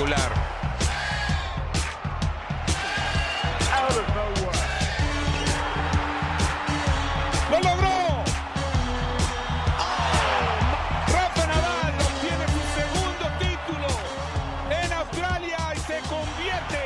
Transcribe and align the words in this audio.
Espectacular. 0.00 0.32
¡Lo 7.50 7.60
logró! 7.60 8.24
Rafa 11.06 11.46
Nadal 11.46 11.94
obtiene 12.00 12.46
su 12.46 12.62
segundo 12.80 13.26
título 13.38 13.88
en 14.70 14.92
Australia 14.92 15.58
y 15.74 15.78
se 15.80 15.98
convierte 16.08 16.82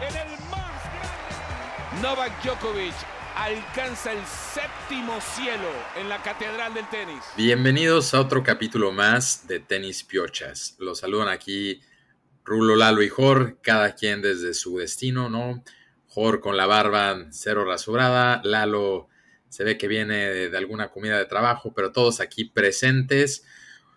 en 0.00 0.16
el 0.16 0.30
más 0.48 0.72
grande. 0.94 2.00
Novak 2.00 2.42
Djokovic 2.42 2.94
alcanza 3.36 4.12
el 4.12 4.24
séptimo 4.24 5.20
cielo 5.20 5.68
en 5.96 6.08
la 6.08 6.22
catedral 6.22 6.72
del 6.72 6.88
tenis. 6.88 7.22
Bienvenidos 7.36 8.14
a 8.14 8.20
otro 8.20 8.42
capítulo 8.42 8.90
más 8.90 9.46
de 9.46 9.60
Tenis 9.60 10.02
Piochas. 10.02 10.76
Los 10.78 11.00
saludan 11.00 11.28
aquí 11.28 11.82
Rulo, 12.48 12.76
Lalo 12.76 13.02
y 13.02 13.08
Jor, 13.08 13.58
cada 13.62 13.94
quien 13.94 14.22
desde 14.22 14.54
su 14.54 14.78
destino, 14.78 15.28
¿no? 15.28 15.62
Jor 16.06 16.40
con 16.40 16.56
la 16.56 16.66
barba 16.66 17.26
cero 17.30 17.64
rasurada, 17.64 18.40
Lalo 18.42 19.08
se 19.50 19.64
ve 19.64 19.76
que 19.78 19.86
viene 19.86 20.48
de, 20.48 20.56
alguna 20.56 20.90
comida 20.90 21.18
de 21.18 21.26
trabajo, 21.26 21.72
pero 21.74 21.92
todos 21.92 22.20
aquí 22.20 22.46
presentes. 22.46 23.44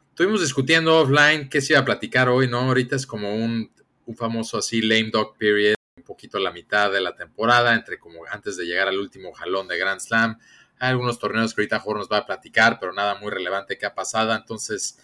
Estuvimos 0.10 0.42
discutiendo 0.42 1.00
offline 1.00 1.50
qué 1.50 1.62
se 1.62 1.74
iba 1.74 1.80
a 1.80 1.86
platicar 1.86 2.30
hoy, 2.30 2.48
¿no? 2.48 2.60
Ahorita 2.60 2.96
es 2.96 3.08
como 3.08 3.34
un, 3.36 3.72
un 4.06 4.16
famoso 4.16 4.58
así 4.58 4.82
lame 4.82 5.12
dog 5.12 5.38
period, 5.38 5.76
un 5.96 6.04
poquito 6.04 6.38
la 6.38 6.52
mitad 6.52 6.92
de 6.92 7.02
la 7.02 7.16
temporada, 7.16 7.74
entre 7.74 8.00
como 8.00 8.26
antes 8.30 8.58
de 8.58 8.66
llegar 8.66 8.90
al 8.90 9.00
último 9.00 9.32
jalón 9.32 9.68
de 9.68 9.78
Grand 9.78 10.02
Slam. 10.02 10.38
Hay 10.80 10.90
algunos 10.90 11.20
torneos 11.20 11.54
que 11.54 11.62
ahorita 11.62 11.80
Jor 11.80 11.98
nos 11.98 12.12
va 12.12 12.18
a 12.18 12.26
platicar, 12.26 12.80
pero 12.80 12.92
nada 12.92 13.16
muy 13.16 13.30
relevante 13.32 13.78
que 13.78 13.86
ha 13.86 13.96
pasado. 13.96 14.34
Entonces, 14.34 15.00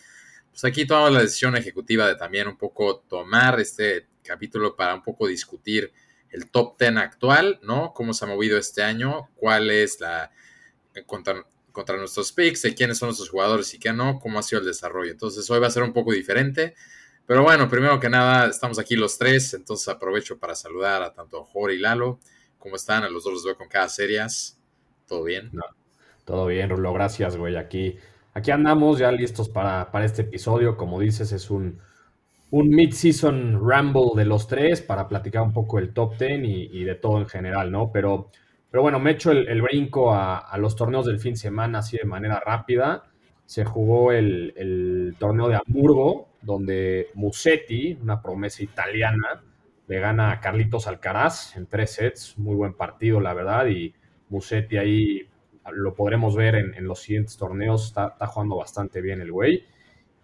pues 0.51 0.65
aquí 0.65 0.85
tomamos 0.85 1.11
la 1.11 1.21
decisión 1.21 1.55
ejecutiva 1.55 2.07
de 2.07 2.15
también 2.15 2.47
un 2.47 2.57
poco 2.57 2.99
tomar 3.07 3.59
este 3.59 4.07
capítulo 4.23 4.75
para 4.75 4.95
un 4.95 5.03
poco 5.03 5.27
discutir 5.27 5.91
el 6.29 6.49
top 6.49 6.77
10 6.79 6.97
actual, 6.97 7.59
¿no? 7.63 7.93
Cómo 7.93 8.13
se 8.13 8.25
ha 8.25 8.27
movido 8.27 8.57
este 8.57 8.83
año, 8.83 9.29
cuál 9.35 9.69
es 9.69 9.99
la 9.99 10.31
contra, 11.05 11.45
contra 11.71 11.97
nuestros 11.97 12.31
picks, 12.31 12.63
de 12.63 12.73
quiénes 12.73 12.97
son 12.97 13.07
nuestros 13.07 13.29
jugadores 13.29 13.73
y 13.73 13.79
qué 13.79 13.93
no, 13.93 14.19
cómo 14.19 14.39
ha 14.39 14.43
sido 14.43 14.61
el 14.61 14.67
desarrollo. 14.67 15.11
Entonces 15.11 15.49
hoy 15.49 15.59
va 15.59 15.67
a 15.67 15.71
ser 15.71 15.83
un 15.83 15.93
poco 15.93 16.11
diferente. 16.11 16.75
Pero 17.25 17.43
bueno, 17.43 17.67
primero 17.69 17.99
que 17.99 18.09
nada, 18.09 18.47
estamos 18.47 18.79
aquí 18.79 18.95
los 18.95 19.17
tres, 19.17 19.53
entonces 19.53 19.87
aprovecho 19.89 20.39
para 20.39 20.55
saludar 20.55 21.03
a 21.03 21.13
tanto 21.13 21.43
Jorge 21.43 21.75
y 21.75 21.79
Lalo. 21.79 22.19
¿Cómo 22.57 22.75
están? 22.75 23.03
A 23.03 23.09
los 23.09 23.23
dos 23.23 23.33
los 23.33 23.45
veo 23.45 23.55
con 23.55 23.67
cada 23.67 23.89
series. 23.89 24.57
¿Todo 25.07 25.23
bien? 25.23 25.51
todo 26.25 26.47
bien, 26.47 26.69
Rulo. 26.69 26.93
Gracias, 26.93 27.37
güey. 27.37 27.55
Aquí 27.55 27.97
Aquí 28.37 28.51
andamos 28.51 28.99
ya 28.99 29.11
listos 29.11 29.49
para, 29.49 29.89
este 30.05 30.21
episodio. 30.21 30.77
Como 30.77 30.99
dices, 30.99 31.31
es 31.31 31.49
un, 31.49 31.79
un 32.51 32.69
mid-season 32.69 33.67
ramble 33.67 34.11
de 34.15 34.25
los 34.25 34.47
tres 34.47 34.83
para 34.83 35.07
platicar 35.07 35.41
un 35.41 35.53
poco 35.53 35.79
el 35.79 35.91
top 35.91 36.19
10 36.19 36.41
y, 36.43 36.83
de 36.83 36.93
todo 36.93 37.17
en 37.17 37.25
general, 37.25 37.71
¿no? 37.71 37.91
Pero, 37.91 38.29
pero 38.69 38.83
bueno, 38.83 38.99
me 38.99 39.09
echo 39.09 39.31
el, 39.31 39.59
brinco 39.63 40.13
a, 40.13 40.55
los 40.59 40.75
torneos 40.75 41.07
del 41.07 41.17
fin 41.19 41.33
de 41.33 41.39
semana 41.39 41.79
así 41.79 41.97
de 41.97 42.05
manera 42.05 42.39
rápida. 42.39 43.05
Se 43.47 43.65
jugó 43.65 44.11
el, 44.11 44.53
el 44.55 45.15
torneo 45.17 45.49
de 45.49 45.55
Hamburgo, 45.55 46.29
donde 46.43 47.07
Musetti, 47.15 47.97
una 47.99 48.21
promesa 48.21 48.61
italiana, 48.61 49.41
le 49.87 49.99
gana 49.99 50.33
a 50.33 50.39
Carlitos 50.41 50.85
Alcaraz 50.85 51.57
en 51.57 51.65
tres 51.65 51.89
sets. 51.89 52.37
Muy 52.37 52.53
buen 52.53 52.75
partido, 52.75 53.19
la 53.19 53.33
verdad. 53.33 53.65
Y 53.65 53.95
Musetti 54.29 54.77
ahí 54.77 55.27
lo 55.73 55.93
podremos 55.93 56.35
ver 56.35 56.55
en, 56.55 56.87
los 56.87 57.01
siguientes 57.01 57.37
torneos, 57.37 57.87
está, 57.87 58.15
jugando 58.27 58.57
bastante 58.57 59.01
bien 59.01 59.21
el 59.21 59.31
güey. 59.31 59.65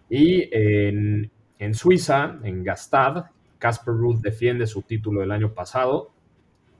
Y 0.08 0.48
en, 0.52 1.30
Suiza, 1.72 2.38
en 2.42 2.62
Gastad, 2.62 3.26
Casper 3.58 3.94
Ruth 3.94 4.20
defiende 4.20 4.66
su 4.66 4.82
título 4.82 5.20
del 5.20 5.32
año 5.32 5.54
pasado 5.54 6.12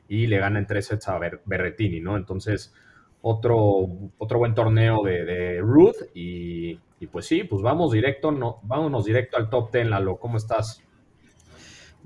y 0.09 0.27
le 0.27 0.39
gana 0.39 0.59
en 0.59 0.67
tres 0.67 0.87
sets 0.87 1.09
a 1.09 1.19
Berretini, 1.19 2.01
¿no? 2.01 2.17
Entonces, 2.17 2.75
otro, 3.23 3.89
otro 4.19 4.39
buen 4.39 4.55
torneo 4.55 5.03
de, 5.03 5.59
Ruth 5.61 5.97
y, 6.15 6.79
pues 7.11 7.27
sí, 7.27 7.45
pues 7.45 7.63
vamos 7.63 7.93
directo, 7.93 8.33
no, 8.33 8.61
vámonos 8.63 9.05
directo 9.05 9.37
al 9.37 9.51
top 9.51 9.73
10, 9.73 9.87
Lalo, 9.89 10.17
¿cómo 10.17 10.37
estás? 10.37 10.83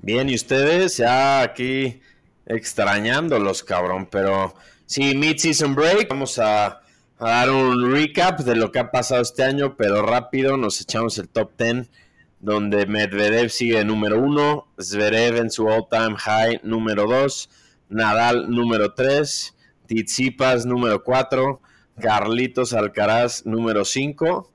Bien, 0.01 0.29
y 0.29 0.35
ustedes 0.35 0.97
ya 0.97 1.41
aquí 1.41 2.01
extrañándolos, 2.45 3.63
cabrón, 3.63 4.07
pero 4.09 4.53
Sí, 4.89 5.13
mid-season 5.13 5.75
break. 5.75 6.09
Vamos 6.09 6.39
a, 6.39 6.81
dar 7.19 7.51
un 7.51 7.91
recap 7.91 8.39
de 8.39 8.55
lo 8.55 8.71
que 8.71 8.79
ha 8.79 8.89
pasado 8.89 9.21
este 9.21 9.43
año, 9.43 9.77
pero 9.77 10.01
rápido 10.01 10.57
nos 10.57 10.81
echamos 10.81 11.19
el 11.19 11.29
top 11.29 11.51
10, 11.59 11.91
donde 12.39 12.87
Medvedev 12.87 13.51
sigue 13.51 13.85
número 13.85 14.19
1, 14.19 14.67
Zverev 14.81 15.37
en 15.37 15.51
su 15.51 15.69
all-time 15.69 16.15
high 16.17 16.61
número 16.63 17.05
2, 17.05 17.49
Nadal 17.89 18.49
número 18.49 18.95
3, 18.95 19.55
Tsitsipas 19.85 20.65
número 20.65 21.03
4, 21.03 21.61
Carlitos 22.01 22.73
Alcaraz 22.73 23.45
número 23.45 23.85
5, 23.85 24.51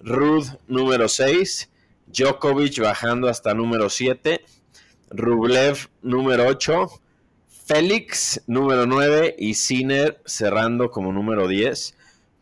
Ruth 0.00 0.48
número 0.66 1.08
6, 1.08 1.70
Djokovic 2.08 2.80
bajando 2.80 3.28
hasta 3.28 3.54
número 3.54 3.88
7, 3.88 4.44
Rublev 5.10 5.90
número 6.02 6.48
8, 6.48 6.90
Félix, 7.66 8.44
número 8.46 8.86
9, 8.86 9.34
y 9.40 9.54
Sinner 9.54 10.20
cerrando 10.24 10.92
como 10.92 11.12
número 11.12 11.48
10. 11.48 11.96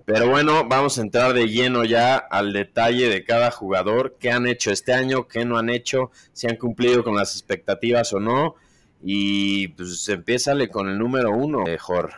Pero 0.04 0.28
bueno, 0.28 0.68
vamos 0.68 0.98
a 0.98 1.00
entrar 1.00 1.32
de 1.32 1.48
lleno 1.48 1.86
ya 1.86 2.16
al 2.18 2.52
detalle 2.52 3.08
de 3.08 3.24
cada 3.24 3.50
jugador, 3.50 4.16
qué 4.20 4.30
han 4.30 4.46
hecho 4.46 4.70
este 4.70 4.92
año, 4.92 5.26
qué 5.26 5.46
no 5.46 5.56
han 5.56 5.70
hecho, 5.70 6.10
si 6.34 6.46
han 6.46 6.56
cumplido 6.56 7.02
con 7.02 7.16
las 7.16 7.32
expectativas 7.32 8.12
o 8.12 8.20
no. 8.20 8.56
Y 9.02 9.68
pues 9.68 10.06
empiézale 10.10 10.68
con 10.68 10.90
el 10.90 10.98
número 10.98 11.30
uno, 11.30 11.62
mejor. 11.62 12.10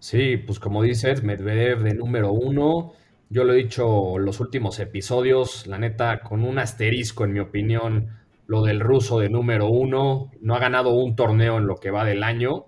Sí, 0.00 0.36
pues 0.36 0.58
como 0.58 0.82
dices, 0.82 1.22
Medvedev 1.22 1.84
de 1.84 1.94
número 1.94 2.32
uno. 2.32 2.94
Yo 3.30 3.44
lo 3.44 3.52
he 3.52 3.58
dicho 3.58 4.16
en 4.16 4.24
los 4.24 4.40
últimos 4.40 4.80
episodios, 4.80 5.68
la 5.68 5.78
neta, 5.78 6.22
con 6.22 6.42
un 6.42 6.58
asterisco, 6.58 7.24
en 7.24 7.34
mi 7.34 7.38
opinión, 7.38 8.08
lo 8.46 8.62
del 8.62 8.80
ruso 8.80 9.18
de 9.18 9.30
número 9.30 9.68
uno, 9.68 10.30
no 10.40 10.54
ha 10.54 10.58
ganado 10.58 10.90
un 10.90 11.16
torneo 11.16 11.58
en 11.58 11.66
lo 11.66 11.76
que 11.76 11.90
va 11.90 12.04
del 12.04 12.22
año. 12.22 12.66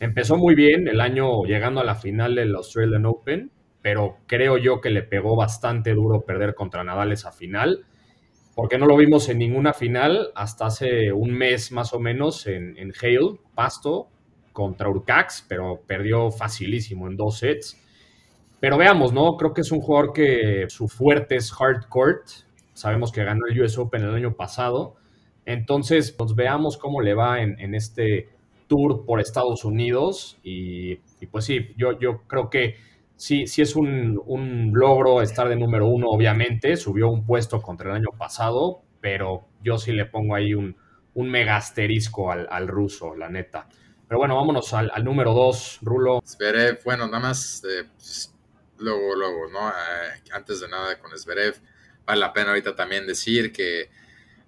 Empezó 0.00 0.36
muy 0.36 0.54
bien 0.54 0.88
el 0.88 1.00
año 1.00 1.44
llegando 1.44 1.80
a 1.80 1.84
la 1.84 1.94
final 1.94 2.34
del 2.34 2.54
Australian 2.54 3.06
Open, 3.06 3.50
pero 3.82 4.18
creo 4.26 4.56
yo 4.56 4.80
que 4.80 4.90
le 4.90 5.02
pegó 5.02 5.36
bastante 5.36 5.92
duro 5.94 6.22
perder 6.22 6.54
contra 6.54 6.84
Nadal 6.84 7.12
esa 7.12 7.32
final, 7.32 7.84
porque 8.54 8.78
no 8.78 8.86
lo 8.86 8.96
vimos 8.96 9.28
en 9.28 9.38
ninguna 9.38 9.72
final 9.72 10.30
hasta 10.34 10.66
hace 10.66 11.12
un 11.12 11.32
mes 11.32 11.72
más 11.72 11.92
o 11.92 12.00
menos 12.00 12.46
en, 12.46 12.76
en 12.78 12.92
Hale, 13.00 13.38
Pasto, 13.54 14.08
contra 14.52 14.88
Urcax, 14.88 15.46
pero 15.48 15.82
perdió 15.86 16.30
facilísimo 16.30 17.06
en 17.06 17.16
dos 17.16 17.38
sets. 17.38 17.80
Pero 18.60 18.76
veamos, 18.76 19.12
¿no? 19.12 19.36
Creo 19.36 19.54
que 19.54 19.60
es 19.60 19.70
un 19.70 19.80
jugador 19.80 20.12
que 20.12 20.64
su 20.68 20.88
fuerte 20.88 21.36
es 21.36 21.52
hard 21.56 21.88
court. 21.88 22.26
Sabemos 22.72 23.12
que 23.12 23.22
ganó 23.22 23.46
el 23.48 23.60
US 23.60 23.78
Open 23.78 24.02
el 24.02 24.14
año 24.14 24.34
pasado 24.34 24.96
entonces, 25.48 26.12
pues 26.12 26.34
veamos 26.34 26.76
cómo 26.76 27.00
le 27.00 27.14
va 27.14 27.40
en, 27.40 27.74
este 27.74 28.28
tour 28.66 29.06
por 29.06 29.18
Estados 29.18 29.64
Unidos. 29.64 30.38
Y, 30.42 30.96
pues 31.30 31.46
sí, 31.46 31.72
yo, 31.74 31.98
yo 31.98 32.24
creo 32.26 32.50
que 32.50 32.76
sí, 33.16 33.46
sí 33.46 33.62
es 33.62 33.74
un, 33.74 34.20
logro 34.74 35.22
estar 35.22 35.48
de 35.48 35.56
número 35.56 35.86
uno, 35.86 36.08
obviamente. 36.10 36.76
Subió 36.76 37.08
un 37.08 37.24
puesto 37.24 37.62
contra 37.62 37.88
el 37.88 37.96
año 37.96 38.10
pasado, 38.18 38.82
pero 39.00 39.48
yo 39.64 39.78
sí 39.78 39.92
le 39.92 40.04
pongo 40.04 40.34
ahí 40.34 40.52
un, 40.52 40.76
un 41.14 41.30
mega 41.30 41.56
asterisco 41.56 42.30
al, 42.30 42.68
ruso, 42.68 43.14
la 43.14 43.30
neta. 43.30 43.70
Pero 44.06 44.18
bueno, 44.18 44.36
vámonos 44.36 44.74
al, 44.74 45.02
número 45.02 45.32
dos, 45.32 45.78
Rulo. 45.80 46.20
Zverev, 46.26 46.80
bueno, 46.84 47.06
nada 47.06 47.20
más, 47.20 47.64
eh, 47.64 47.88
pues, 47.96 48.34
luego, 48.76 49.14
luego, 49.14 49.50
¿no? 49.50 49.70
Eh, 49.70 50.30
antes 50.30 50.60
de 50.60 50.68
nada 50.68 50.98
con 50.98 51.10
Zverev, 51.18 51.54
vale 52.04 52.20
la 52.20 52.34
pena 52.34 52.50
ahorita 52.50 52.76
también 52.76 53.06
decir 53.06 53.50
que 53.50 53.88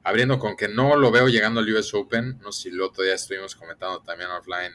abriendo 0.03 0.39
con 0.39 0.57
que 0.57 0.69
no 0.69 0.97
lo 0.97 1.11
veo 1.11 1.29
llegando 1.29 1.61
al 1.61 1.73
US 1.73 1.95
Open. 1.95 2.39
No 2.41 2.53
sé 2.53 2.63
si 2.63 2.69
el 2.71 2.81
otro 2.81 3.05
día 3.05 3.15
estuvimos 3.15 3.55
comentando 3.55 4.01
también 4.01 4.31
offline 4.31 4.73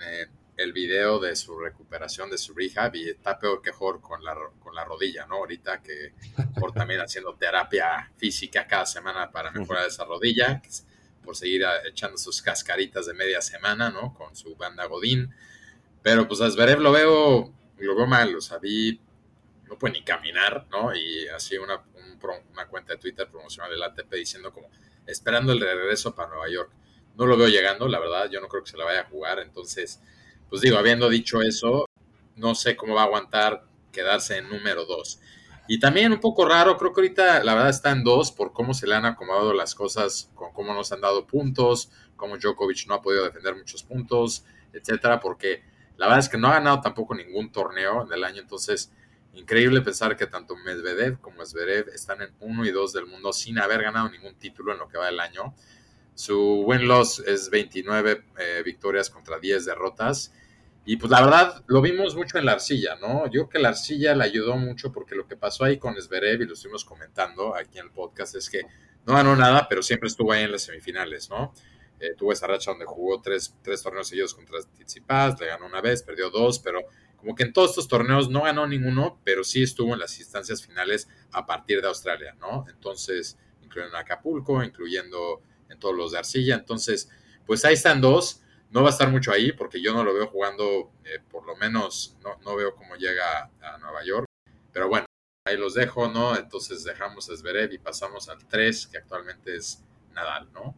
el 0.57 0.71
video 0.71 1.19
de 1.19 1.35
su 1.35 1.57
recuperación, 1.57 2.29
de 2.29 2.37
su 2.37 2.53
rehab, 2.53 2.95
y 2.95 3.09
está 3.09 3.37
peor 3.37 3.61
que 3.61 3.71
Jorge 3.71 4.01
con 4.01 4.23
la, 4.23 4.35
con 4.59 4.73
la 4.73 4.85
rodilla, 4.85 5.25
¿no? 5.25 5.35
Ahorita 5.35 5.81
que 5.81 6.13
por 6.59 6.71
también 6.71 7.01
haciendo 7.01 7.35
terapia 7.35 8.11
física 8.15 8.65
cada 8.65 8.85
semana 8.85 9.31
para 9.31 9.51
mejorar 9.51 9.85
esa 9.85 10.05
rodilla, 10.05 10.61
por 11.23 11.35
seguir 11.35 11.65
echando 11.85 12.17
sus 12.17 12.41
cascaritas 12.41 13.07
de 13.07 13.13
media 13.13 13.41
semana, 13.41 13.89
¿no? 13.89 14.13
Con 14.13 14.35
su 14.35 14.55
banda 14.55 14.85
Godín. 14.85 15.33
Pero 16.01 16.27
pues 16.27 16.39
a 16.39 16.49
Zverev 16.49 16.79
lo 16.79 16.91
veo, 16.91 17.53
lo 17.77 17.95
veo 17.95 18.07
mal, 18.07 18.35
o 18.35 18.41
sea, 18.41 18.59
vi, 18.59 19.01
no 19.67 19.77
puede 19.77 19.95
ni 19.95 20.03
caminar, 20.03 20.67
¿no? 20.69 20.95
Y 20.95 21.27
así 21.29 21.57
una, 21.57 21.83
una 22.51 22.67
cuenta 22.67 22.93
de 22.93 22.99
Twitter 22.99 23.27
promocional 23.27 23.71
del 23.71 23.83
ATP 23.83 24.13
diciendo 24.13 24.53
como 24.53 24.69
esperando 25.07 25.51
el 25.51 25.59
regreso 25.59 26.15
para 26.15 26.29
Nueva 26.29 26.49
York. 26.49 26.71
No 27.15 27.25
lo 27.25 27.37
veo 27.37 27.47
llegando, 27.47 27.87
la 27.87 27.99
verdad, 27.99 28.29
yo 28.29 28.41
no 28.41 28.47
creo 28.47 28.63
que 28.63 28.71
se 28.71 28.77
la 28.77 28.85
vaya 28.85 29.01
a 29.01 29.09
jugar. 29.09 29.39
Entonces, 29.39 30.01
pues 30.49 30.61
digo, 30.61 30.77
habiendo 30.77 31.09
dicho 31.09 31.41
eso, 31.41 31.85
no 32.35 32.55
sé 32.55 32.75
cómo 32.75 32.95
va 32.95 33.03
a 33.03 33.05
aguantar 33.05 33.65
quedarse 33.91 34.37
en 34.37 34.49
número 34.49 34.85
2. 34.85 35.19
Y 35.67 35.79
también 35.79 36.11
un 36.11 36.19
poco 36.19 36.45
raro, 36.45 36.77
creo 36.77 36.93
que 36.93 37.01
ahorita 37.01 37.43
la 37.43 37.55
verdad 37.55 37.69
está 37.69 37.91
en 37.91 38.03
dos 38.03 38.31
por 38.31 38.53
cómo 38.53 38.73
se 38.73 38.85
le 38.85 38.93
han 38.93 39.05
acomodado 39.05 39.53
las 39.53 39.73
cosas, 39.73 40.29
con 40.35 40.53
cómo 40.53 40.73
nos 40.73 40.91
han 40.91 41.01
dado 41.01 41.25
puntos, 41.25 41.89
cómo 42.15 42.37
Djokovic 42.37 42.85
no 42.87 42.95
ha 42.95 43.01
podido 43.01 43.23
defender 43.23 43.55
muchos 43.55 43.81
puntos, 43.81 44.45
etcétera, 44.73 45.19
porque 45.19 45.63
la 45.97 46.05
verdad 46.05 46.19
es 46.19 46.29
que 46.29 46.37
no 46.37 46.49
ha 46.49 46.53
ganado 46.53 46.81
tampoco 46.81 47.15
ningún 47.15 47.51
torneo 47.51 48.05
en 48.05 48.13
el 48.13 48.23
año, 48.23 48.41
entonces 48.41 48.91
increíble 49.35 49.81
pensar 49.81 50.17
que 50.17 50.27
tanto 50.27 50.55
Medvedev 50.55 51.19
como 51.19 51.45
Zverev 51.45 51.89
están 51.89 52.21
en 52.21 52.33
uno 52.39 52.65
y 52.65 52.71
dos 52.71 52.93
del 52.93 53.05
mundo 53.05 53.31
sin 53.33 53.59
haber 53.59 53.83
ganado 53.83 54.09
ningún 54.09 54.35
título 54.35 54.73
en 54.73 54.79
lo 54.79 54.87
que 54.87 54.97
va 54.97 55.05
del 55.05 55.19
año. 55.19 55.53
Su 56.13 56.63
win-loss 56.65 57.19
es 57.19 57.49
29 57.49 58.23
eh, 58.37 58.61
victorias 58.63 59.09
contra 59.09 59.39
10 59.39 59.65
derrotas 59.65 60.33
y 60.87 60.97
pues 60.97 61.09
la 61.09 61.21
verdad, 61.21 61.63
lo 61.65 61.81
vimos 61.81 62.15
mucho 62.15 62.37
en 62.37 62.45
la 62.45 62.53
arcilla, 62.53 62.95
¿no? 63.01 63.25
Yo 63.25 63.31
creo 63.31 63.49
que 63.49 63.59
la 63.59 63.69
arcilla 63.69 64.13
le 64.13 64.23
ayudó 64.23 64.55
mucho 64.55 64.91
porque 64.91 65.15
lo 65.15 65.27
que 65.27 65.35
pasó 65.35 65.63
ahí 65.63 65.79
con 65.79 65.99
Zverev, 65.99 66.43
y 66.43 66.45
lo 66.45 66.53
estuvimos 66.53 66.85
comentando 66.85 67.55
aquí 67.55 67.79
en 67.79 67.85
el 67.85 67.91
podcast, 67.91 68.35
es 68.35 68.51
que 68.51 68.61
no 69.07 69.13
ganó 69.15 69.35
nada, 69.35 69.67
pero 69.67 69.81
siempre 69.81 70.07
estuvo 70.07 70.31
ahí 70.31 70.43
en 70.43 70.51
las 70.51 70.61
semifinales, 70.61 71.27
¿no? 71.27 71.53
Eh, 71.99 72.13
tuvo 72.15 72.33
esa 72.33 72.45
racha 72.45 72.69
donde 72.69 72.85
jugó 72.85 73.19
tres, 73.19 73.55
tres 73.63 73.81
torneos 73.81 74.07
seguidos 74.07 74.35
contra 74.35 74.59
Tsitsipas, 74.59 75.39
le 75.39 75.47
ganó 75.47 75.65
una 75.65 75.81
vez, 75.81 76.03
perdió 76.03 76.29
dos, 76.29 76.59
pero 76.59 76.81
como 77.25 77.35
que 77.35 77.41
en 77.41 77.53
todos 77.53 77.71
estos 77.71 77.87
torneos 77.87 78.29
no 78.29 78.43
ganó 78.43 78.67
ninguno, 78.67 79.19
pero 79.23 79.43
sí 79.43 79.63
estuvo 79.63 79.93
en 79.93 79.99
las 79.99 80.19
instancias 80.19 80.63
finales 80.63 81.09
a 81.31 81.43
partir 81.47 81.81
de 81.81 81.87
Australia, 81.87 82.35
¿no? 82.39 82.67
Entonces, 82.69 83.39
incluyendo 83.63 83.97
en 83.97 84.03
Acapulco, 84.03 84.63
incluyendo 84.63 85.41
en 85.67 85.79
todos 85.79 85.95
los 85.97 86.11
de 86.11 86.19
arcilla, 86.19 86.53
entonces, 86.53 87.09
pues 87.47 87.65
ahí 87.65 87.73
están 87.73 87.99
dos 87.99 88.43
no 88.69 88.83
va 88.83 88.89
a 88.89 88.91
estar 88.91 89.09
mucho 89.09 89.31
ahí 89.31 89.53
porque 89.53 89.81
yo 89.81 89.91
no 89.91 90.03
lo 90.03 90.13
veo 90.13 90.27
jugando, 90.27 90.91
eh, 91.03 91.19
por 91.31 91.47
lo 91.47 91.55
menos 91.55 92.15
no, 92.21 92.37
no, 92.45 92.55
veo 92.55 92.75
cómo 92.75 92.95
llega 92.95 93.49
a 93.61 93.77
Nueva 93.79 94.03
York. 94.05 94.27
Pero 94.71 94.87
bueno, 94.87 95.07
ahí 95.47 95.57
los 95.57 95.73
dejo, 95.73 96.09
¿no? 96.09 96.37
Entonces 96.37 96.83
dejamos 96.83 97.27
a 97.31 97.35
Zverev 97.35 97.73
y 97.73 97.79
pasamos 97.79 98.29
al 98.29 98.45
3, 98.45 98.87
que 98.87 98.97
actualmente 98.99 99.55
es 99.55 99.83
Nadal, 100.13 100.51
¿no? 100.53 100.75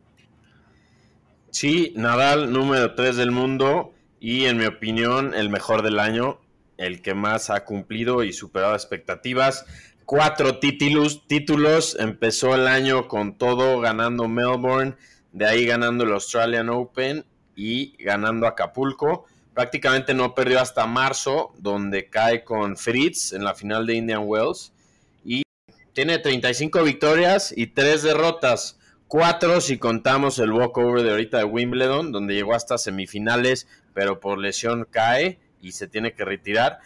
Sí, 1.49 1.93
Nadal, 1.97 2.53
número 2.53 2.95
3 2.95 3.17
del 3.17 3.31
mundo 3.31 3.96
y 4.19 4.45
en 4.45 4.57
mi 4.57 4.65
opinión 4.65 5.33
el 5.33 5.49
mejor 5.49 5.81
del 5.81 5.99
año, 5.99 6.39
el 6.77 7.01
que 7.01 7.13
más 7.13 7.49
ha 7.49 7.63
cumplido 7.65 8.23
y 8.23 8.33
superado 8.33 8.73
expectativas. 8.73 9.65
Cuatro 10.05 10.59
títulos, 10.59 11.27
títulos, 11.27 11.97
empezó 11.99 12.55
el 12.55 12.67
año 12.67 13.07
con 13.07 13.37
todo 13.37 13.79
ganando 13.79 14.27
Melbourne, 14.27 14.95
de 15.33 15.45
ahí 15.45 15.65
ganando 15.65 16.03
el 16.03 16.13
Australian 16.13 16.69
Open 16.69 17.25
y 17.55 18.01
ganando 18.03 18.47
Acapulco. 18.47 19.25
Prácticamente 19.53 20.13
no 20.13 20.35
perdió 20.35 20.61
hasta 20.61 20.85
marzo, 20.85 21.51
donde 21.57 22.09
cae 22.09 22.43
con 22.43 22.77
Fritz 22.77 23.33
en 23.33 23.43
la 23.43 23.55
final 23.55 23.85
de 23.85 23.95
Indian 23.95 24.21
Wells. 24.23 24.71
Y 25.25 25.43
tiene 25.93 26.19
35 26.19 26.83
victorias 26.83 27.53
y 27.55 27.67
3 27.67 28.03
derrotas. 28.03 28.77
4 29.07 29.61
si 29.61 29.77
contamos 29.77 30.37
el 30.37 30.51
walkover 30.51 31.01
de 31.01 31.11
ahorita 31.11 31.37
de 31.39 31.45
Wimbledon, 31.45 32.11
donde 32.11 32.35
llegó 32.35 32.53
hasta 32.53 32.77
semifinales, 32.77 33.67
pero 33.97 34.19
por 34.19 34.37
lesión 34.37 34.87
cae 34.91 35.39
y 35.59 35.71
se 35.71 35.87
tiene 35.87 36.13
que 36.13 36.23
retirar. 36.23 36.77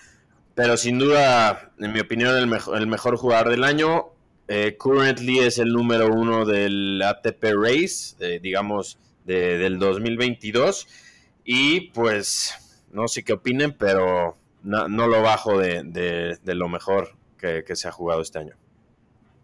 Pero 0.56 0.78
sin 0.78 0.98
duda, 0.98 1.74
en 1.78 1.92
mi 1.92 2.00
opinión, 2.00 2.38
el 2.38 2.88
mejor, 2.88 3.18
jugador 3.18 3.50
del 3.50 3.66
año. 3.66 4.13
Eh, 4.48 4.78
currently 4.78 5.40
es 5.40 5.58
el 5.58 5.74
número 5.74 6.08
uno 6.08 6.46
del 6.46 7.02
ATP 7.02 7.44
Race, 7.54 8.40
digamos, 8.40 8.98
del 9.25 9.78
2022. 9.78 10.88
Y 11.44 11.90
pues, 11.90 12.86
no 12.94 13.10
sé 13.10 13.24
qué 13.25 13.34
opinen, 13.34 13.74
pero 13.74 14.38
no, 14.64 14.88
lo 14.88 15.22
bajo 15.22 15.60
de, 15.60 16.40
lo 16.46 16.69
mejor 16.69 17.18
que, 17.38 17.75
se 17.75 17.90
ha 17.90 17.92
jugado 17.92 18.22
este 18.22 18.40
año. 18.40 18.56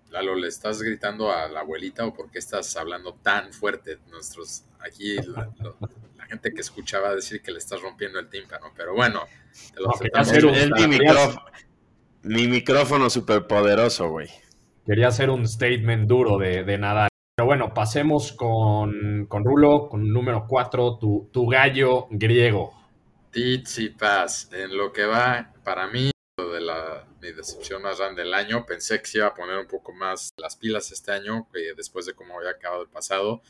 Lalo, 0.09 0.35
¿le 0.35 0.47
estás 0.47 0.81
gritando 0.81 1.33
a 1.33 1.49
la 1.49 1.59
abuelita 1.59 2.05
o 2.05 2.13
por 2.13 2.31
qué 2.31 2.39
estás 2.39 2.77
hablando 2.77 3.13
tan 3.15 3.51
fuerte? 3.51 3.97
Nuestros, 4.09 4.63
aquí 4.79 5.17
gente 6.27 6.53
que 6.53 6.61
escuchaba 6.61 7.15
decir 7.15 7.41
que 7.41 7.51
le 7.51 7.57
estás 7.57 7.81
rompiendo 7.81 8.19
el 8.19 8.29
tímpano, 8.29 8.67
pero 8.75 8.93
bueno, 8.93 9.23
te 9.73 9.81
lo 9.81 10.51
mi, 10.75 10.87
micrófono, 10.87 11.45
mi 12.23 12.47
micrófono 12.47 13.09
súper 13.09 13.47
poderoso, 13.47 14.09
güey. 14.09 14.29
Quería 14.85 15.07
hacer 15.07 15.29
un 15.29 15.47
statement 15.47 16.07
duro 16.07 16.37
de, 16.37 16.63
de 16.63 16.77
nada 16.77 17.07
pero 17.37 17.45
bueno, 17.45 17.71
pasemos 17.71 18.33
con, 18.33 19.27
con 19.27 19.45
Rulo, 19.45 19.89
con 19.89 20.11
número 20.11 20.47
4, 20.47 20.97
tu, 20.97 21.29
tu 21.31 21.45
gallo 21.45 22.07
griego. 22.09 22.73
Tsitsipas, 23.29 24.51
en 24.53 24.75
lo 24.75 24.91
que 24.91 25.05
va 25.05 25.53
para 25.63 25.85
mí, 25.85 26.09
de 26.35 26.61
la, 26.61 27.05
mi 27.21 27.31
decepción 27.33 27.83
más 27.83 27.99
grande 27.99 28.23
del 28.23 28.33
año, 28.33 28.65
pensé 28.65 28.99
que 28.99 29.05
se 29.05 29.19
iba 29.19 29.27
a 29.27 29.35
poner 29.35 29.59
un 29.59 29.67
poco 29.67 29.93
más 29.93 30.31
las 30.35 30.55
pilas 30.55 30.91
este 30.91 31.11
año, 31.11 31.47
eh, 31.53 31.75
después 31.77 32.07
de 32.07 32.15
cómo 32.15 32.39
había 32.39 32.49
acabado 32.49 32.81
el 32.81 32.89
pasado, 32.89 33.43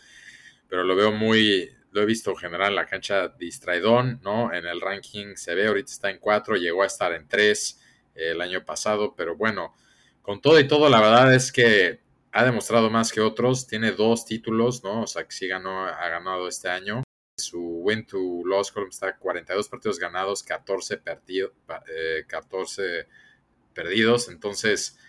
pero 0.67 0.83
lo 0.83 0.93
veo 0.97 1.13
muy, 1.13 1.71
lo 1.97 2.03
he 2.03 2.05
visto 2.05 2.29
en 2.29 2.37
general 2.37 2.69
en 2.69 2.75
la 2.75 2.85
cancha 2.85 3.27
distraidón, 3.27 4.19
¿no? 4.23 4.53
En 4.53 4.67
el 4.67 4.79
ranking 4.79 5.35
se 5.35 5.55
ve, 5.55 5.65
ahorita 5.67 5.91
está 5.91 6.11
en 6.11 6.19
4, 6.19 6.55
llegó 6.55 6.83
a 6.83 6.85
estar 6.85 7.11
en 7.11 7.27
3 7.27 7.81
eh, 8.13 8.31
el 8.31 8.41
año 8.41 8.63
pasado, 8.63 9.15
pero 9.15 9.35
bueno, 9.35 9.73
con 10.21 10.39
todo 10.39 10.59
y 10.59 10.67
todo, 10.67 10.89
la 10.89 11.01
verdad 11.01 11.33
es 11.33 11.51
que 11.51 11.99
ha 12.31 12.45
demostrado 12.45 12.91
más 12.91 13.11
que 13.11 13.19
otros, 13.19 13.65
tiene 13.65 13.93
dos 13.93 14.25
títulos, 14.25 14.83
¿no? 14.83 15.01
O 15.01 15.07
sea, 15.07 15.23
que 15.23 15.31
sí 15.31 15.47
ganó, 15.47 15.87
ha 15.87 16.07
ganado 16.09 16.47
este 16.47 16.69
año. 16.69 17.01
Su 17.35 17.59
win 17.59 18.05
to 18.05 18.43
loss 18.45 18.71
column 18.71 18.89
está 18.89 19.17
42 19.17 19.67
partidos 19.67 19.97
ganados, 19.97 20.43
14, 20.43 20.97
perdido, 20.97 21.51
14 22.27 23.07
perdidos. 23.73 24.29
Entonces, 24.29 24.99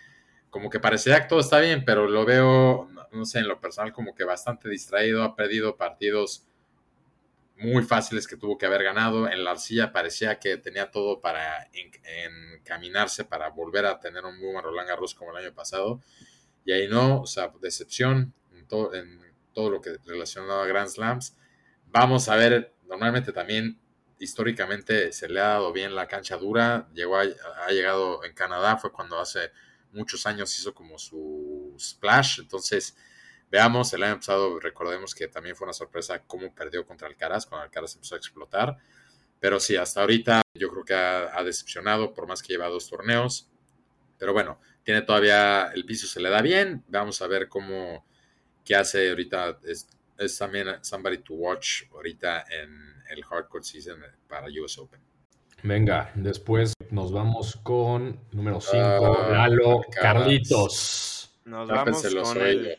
como 0.49 0.71
que 0.71 0.79
parecía 0.79 1.21
que 1.21 1.27
todo 1.27 1.39
está 1.39 1.59
bien, 1.59 1.85
pero 1.85 2.07
lo 2.07 2.25
veo, 2.25 2.89
no 3.11 3.25
sé, 3.25 3.39
en 3.39 3.47
lo 3.47 3.59
personal 3.59 3.93
como 3.93 4.15
que 4.15 4.23
bastante 4.23 4.69
distraído, 4.69 5.23
ha 5.23 5.35
perdido 5.35 5.77
partidos 5.77 6.47
muy 7.59 7.83
fáciles 7.83 8.25
que 8.25 8.37
tuvo 8.37 8.57
que 8.57 8.65
haber 8.65 8.83
ganado. 8.83 9.29
En 9.29 9.43
la 9.43 9.51
arcilla 9.51 9.91
parecía 9.91 10.39
que 10.39 10.57
tenía 10.57 10.91
todo 10.91 11.19
para 11.19 11.69
encaminarse, 11.73 13.25
para 13.25 13.49
volver 13.49 13.85
a 13.85 13.99
tener 13.99 14.23
un 14.25 14.39
buen 14.39 14.63
Roland 14.63 14.87
Garros 14.87 15.13
como 15.13 15.31
el 15.31 15.45
año 15.45 15.53
pasado. 15.53 16.01
Y 16.65 16.71
ahí 16.71 16.87
no, 16.87 17.21
o 17.21 17.25
sea, 17.25 17.51
decepción 17.61 18.33
en 18.53 18.67
todo, 18.67 18.93
en 18.95 19.19
todo 19.53 19.69
lo 19.69 19.81
que 19.81 19.97
relacionado 20.05 20.61
a 20.61 20.67
Grand 20.67 20.89
Slams. 20.89 21.35
Vamos 21.87 22.29
a 22.29 22.35
ver, 22.35 22.73
normalmente 22.87 23.33
también 23.33 23.79
históricamente 24.19 25.11
se 25.11 25.27
le 25.27 25.39
ha 25.41 25.49
dado 25.49 25.73
bien 25.73 25.95
la 25.95 26.07
cancha 26.07 26.37
dura. 26.37 26.89
Llegó 26.93 27.17
ha 27.17 27.27
llegado 27.71 28.23
en 28.23 28.33
Canadá, 28.33 28.77
fue 28.77 28.91
cuando 28.91 29.19
hace 29.19 29.51
muchos 29.91 30.25
años 30.25 30.57
hizo 30.57 30.73
como 30.73 30.97
su 30.97 31.75
splash. 31.77 32.39
Entonces, 32.39 32.95
veamos, 33.51 33.93
el 33.93 34.03
año 34.03 34.15
pasado 34.15 34.59
recordemos 34.59 35.15
que 35.15 35.27
también 35.27 35.55
fue 35.55 35.65
una 35.65 35.73
sorpresa 35.73 36.23
cómo 36.25 36.53
perdió 36.53 36.85
contra 36.85 37.07
Alcaraz, 37.07 37.45
cuando 37.45 37.63
Alcaraz 37.63 37.95
empezó 37.95 38.15
a 38.15 38.17
explotar. 38.17 38.77
Pero 39.39 39.59
sí, 39.59 39.75
hasta 39.75 40.01
ahorita 40.01 40.41
yo 40.53 40.69
creo 40.69 40.83
que 40.83 40.93
ha, 40.93 41.37
ha 41.37 41.43
decepcionado, 41.43 42.13
por 42.13 42.27
más 42.27 42.41
que 42.41 42.53
lleva 42.53 42.67
dos 42.67 42.89
torneos. 42.89 43.49
Pero 44.17 44.33
bueno, 44.33 44.59
tiene 44.83 45.01
todavía, 45.01 45.71
el 45.73 45.85
piso 45.85 46.07
se 46.07 46.19
le 46.19 46.29
da 46.29 46.41
bien. 46.41 46.83
Vamos 46.87 47.21
a 47.21 47.27
ver 47.27 47.47
cómo, 47.47 48.05
qué 48.65 48.75
hace 48.75 49.09
ahorita. 49.09 49.59
Es, 49.63 49.87
también 50.37 50.67
somebody 50.81 51.19
to 51.19 51.33
watch 51.35 51.83
ahorita 51.93 52.43
en 52.49 53.01
el 53.09 53.23
hardcore 53.23 53.63
season 53.63 54.01
para 54.27 54.47
US 54.61 54.77
Open. 54.79 54.99
Venga, 55.63 56.11
después 56.15 56.73
nos 56.89 57.11
vamos 57.11 57.57
con 57.63 58.19
número 58.31 58.59
5, 58.59 58.77
ah, 58.77 59.47
Lalo 59.47 59.81
Carlitos. 59.91 61.39
Nos 61.45 61.69
vamos 61.69 62.01
con 62.01 62.41
el 62.41 62.77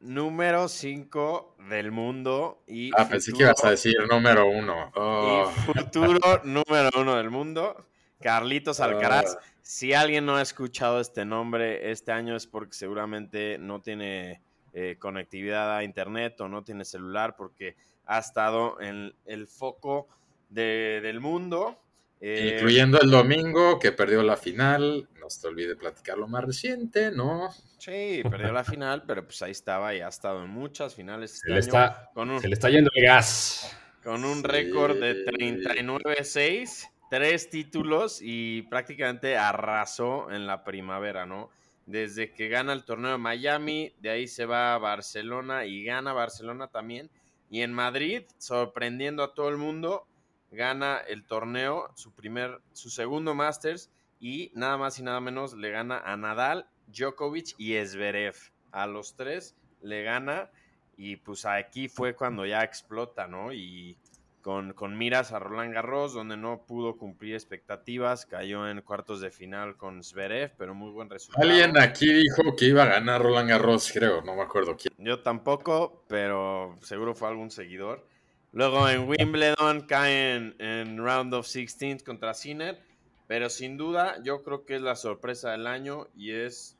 número 0.00 0.68
5 0.68 1.56
del 1.68 1.92
mundo. 1.92 2.62
Y 2.66 2.90
ah, 2.96 3.08
pensé 3.08 3.32
que 3.32 3.42
ibas 3.42 3.64
a 3.64 3.70
decir 3.70 3.96
número 4.10 4.46
1. 4.48 4.86
Y 4.86 4.90
oh. 4.94 5.50
futuro 5.66 6.18
número 6.44 6.90
1 6.96 7.16
del 7.16 7.30
mundo. 7.30 7.86
Carlitos 8.20 8.80
Alcaraz. 8.80 9.36
Ah. 9.38 9.44
Si 9.62 9.92
alguien 9.92 10.26
no 10.26 10.36
ha 10.36 10.42
escuchado 10.42 11.00
este 11.00 11.24
nombre 11.24 11.90
este 11.90 12.12
año 12.12 12.36
es 12.36 12.46
porque 12.46 12.74
seguramente 12.74 13.58
no 13.58 13.82
tiene 13.82 14.40
eh, 14.72 14.96
conectividad 14.98 15.76
a 15.76 15.82
internet 15.82 16.40
o 16.40 16.48
no 16.48 16.62
tiene 16.62 16.84
celular 16.84 17.34
porque 17.36 17.76
ha 18.06 18.18
estado 18.18 18.80
en 18.80 19.14
el 19.24 19.46
foco 19.48 20.08
del 20.48 21.20
mundo. 21.20 21.80
Eh, 22.20 22.54
Incluyendo 22.54 22.98
el 23.00 23.10
domingo 23.10 23.78
que 23.78 23.92
perdió 23.92 24.22
la 24.22 24.36
final, 24.36 25.08
no 25.20 25.28
se 25.28 25.42
te 25.42 25.48
olvide 25.48 25.76
platicar 25.76 26.16
lo 26.16 26.26
más 26.26 26.44
reciente, 26.44 27.10
¿no? 27.10 27.50
Sí, 27.78 28.22
perdió 28.30 28.52
la 28.52 28.64
final, 28.64 29.04
pero 29.06 29.24
pues 29.24 29.42
ahí 29.42 29.50
estaba 29.50 29.94
y 29.94 30.00
ha 30.00 30.08
estado 30.08 30.42
en 30.42 30.50
muchas 30.50 30.94
finales. 30.94 31.34
Este 31.34 31.48
se, 31.48 31.52
le, 31.52 31.60
está, 31.60 32.10
se 32.40 32.48
le 32.48 32.54
está 32.54 32.70
yendo 32.70 32.90
el 32.94 33.04
gas. 33.04 33.76
Con 34.02 34.24
un 34.24 34.42
récord 34.42 34.98
de 34.98 35.26
39-6 35.26 36.88
tres 37.08 37.50
títulos 37.50 38.20
y 38.22 38.62
prácticamente 38.62 39.36
arrasó 39.36 40.30
en 40.30 40.46
la 40.46 40.64
primavera, 40.64 41.26
¿no? 41.26 41.50
Desde 41.86 42.32
que 42.32 42.48
gana 42.48 42.72
el 42.72 42.84
torneo 42.84 43.12
de 43.12 43.18
Miami, 43.18 43.92
de 44.00 44.10
ahí 44.10 44.26
se 44.26 44.44
va 44.44 44.74
a 44.74 44.78
Barcelona 44.78 45.66
y 45.66 45.84
gana 45.84 46.12
Barcelona 46.12 46.66
también. 46.68 47.10
Y 47.48 47.62
en 47.62 47.72
Madrid, 47.72 48.22
sorprendiendo 48.38 49.22
a 49.22 49.34
todo 49.34 49.48
el 49.48 49.56
mundo, 49.56 50.04
gana 50.50 50.98
el 50.98 51.24
torneo, 51.24 51.90
su 51.94 52.12
primer, 52.12 52.60
su 52.72 52.90
segundo 52.90 53.34
Masters 53.34 53.90
y 54.20 54.50
nada 54.54 54.76
más 54.76 54.98
y 54.98 55.02
nada 55.02 55.20
menos 55.20 55.54
le 55.54 55.70
gana 55.70 55.98
a 55.98 56.16
Nadal, 56.16 56.66
Djokovic 56.86 57.54
y 57.58 57.76
Zverev. 57.84 58.36
A 58.72 58.86
los 58.86 59.16
tres 59.16 59.56
le 59.82 60.02
gana 60.02 60.50
y 60.96 61.16
pues 61.16 61.44
aquí 61.44 61.88
fue 61.88 62.14
cuando 62.14 62.46
ya 62.46 62.62
explota, 62.62 63.26
¿no? 63.26 63.52
Y 63.52 63.98
con, 64.40 64.72
con, 64.74 64.96
miras 64.96 65.32
a 65.32 65.40
Roland 65.40 65.74
Garros, 65.74 66.14
donde 66.14 66.36
no 66.36 66.64
pudo 66.66 66.96
cumplir 66.96 67.34
expectativas, 67.34 68.26
cayó 68.26 68.68
en 68.68 68.80
cuartos 68.80 69.20
de 69.20 69.30
final 69.30 69.76
con 69.76 70.04
Zverev, 70.04 70.52
pero 70.56 70.72
muy 70.72 70.92
buen 70.92 71.10
resultado. 71.10 71.48
Alguien 71.48 71.76
aquí 71.76 72.12
dijo 72.12 72.54
que 72.56 72.66
iba 72.66 72.84
a 72.84 72.86
ganar 72.86 73.22
Roland 73.22 73.48
Garros, 73.48 73.90
creo, 73.92 74.22
no 74.22 74.36
me 74.36 74.42
acuerdo 74.42 74.76
quién. 74.76 74.94
Yo 74.98 75.20
tampoco, 75.20 76.04
pero 76.06 76.78
seguro 76.80 77.14
fue 77.14 77.28
algún 77.28 77.50
seguidor. 77.50 78.06
Luego 78.52 78.88
en 78.88 79.08
Wimbledon 79.08 79.82
caen 79.82 80.54
en 80.58 80.98
round 80.98 81.34
of 81.34 81.46
16 81.52 82.02
contra 82.02 82.34
Sinner, 82.34 82.78
pero 83.26 83.50
sin 83.50 83.76
duda 83.76 84.22
yo 84.22 84.42
creo 84.42 84.64
que 84.64 84.76
es 84.76 84.82
la 84.82 84.96
sorpresa 84.96 85.50
del 85.52 85.66
año 85.66 86.08
y 86.16 86.32
es 86.32 86.76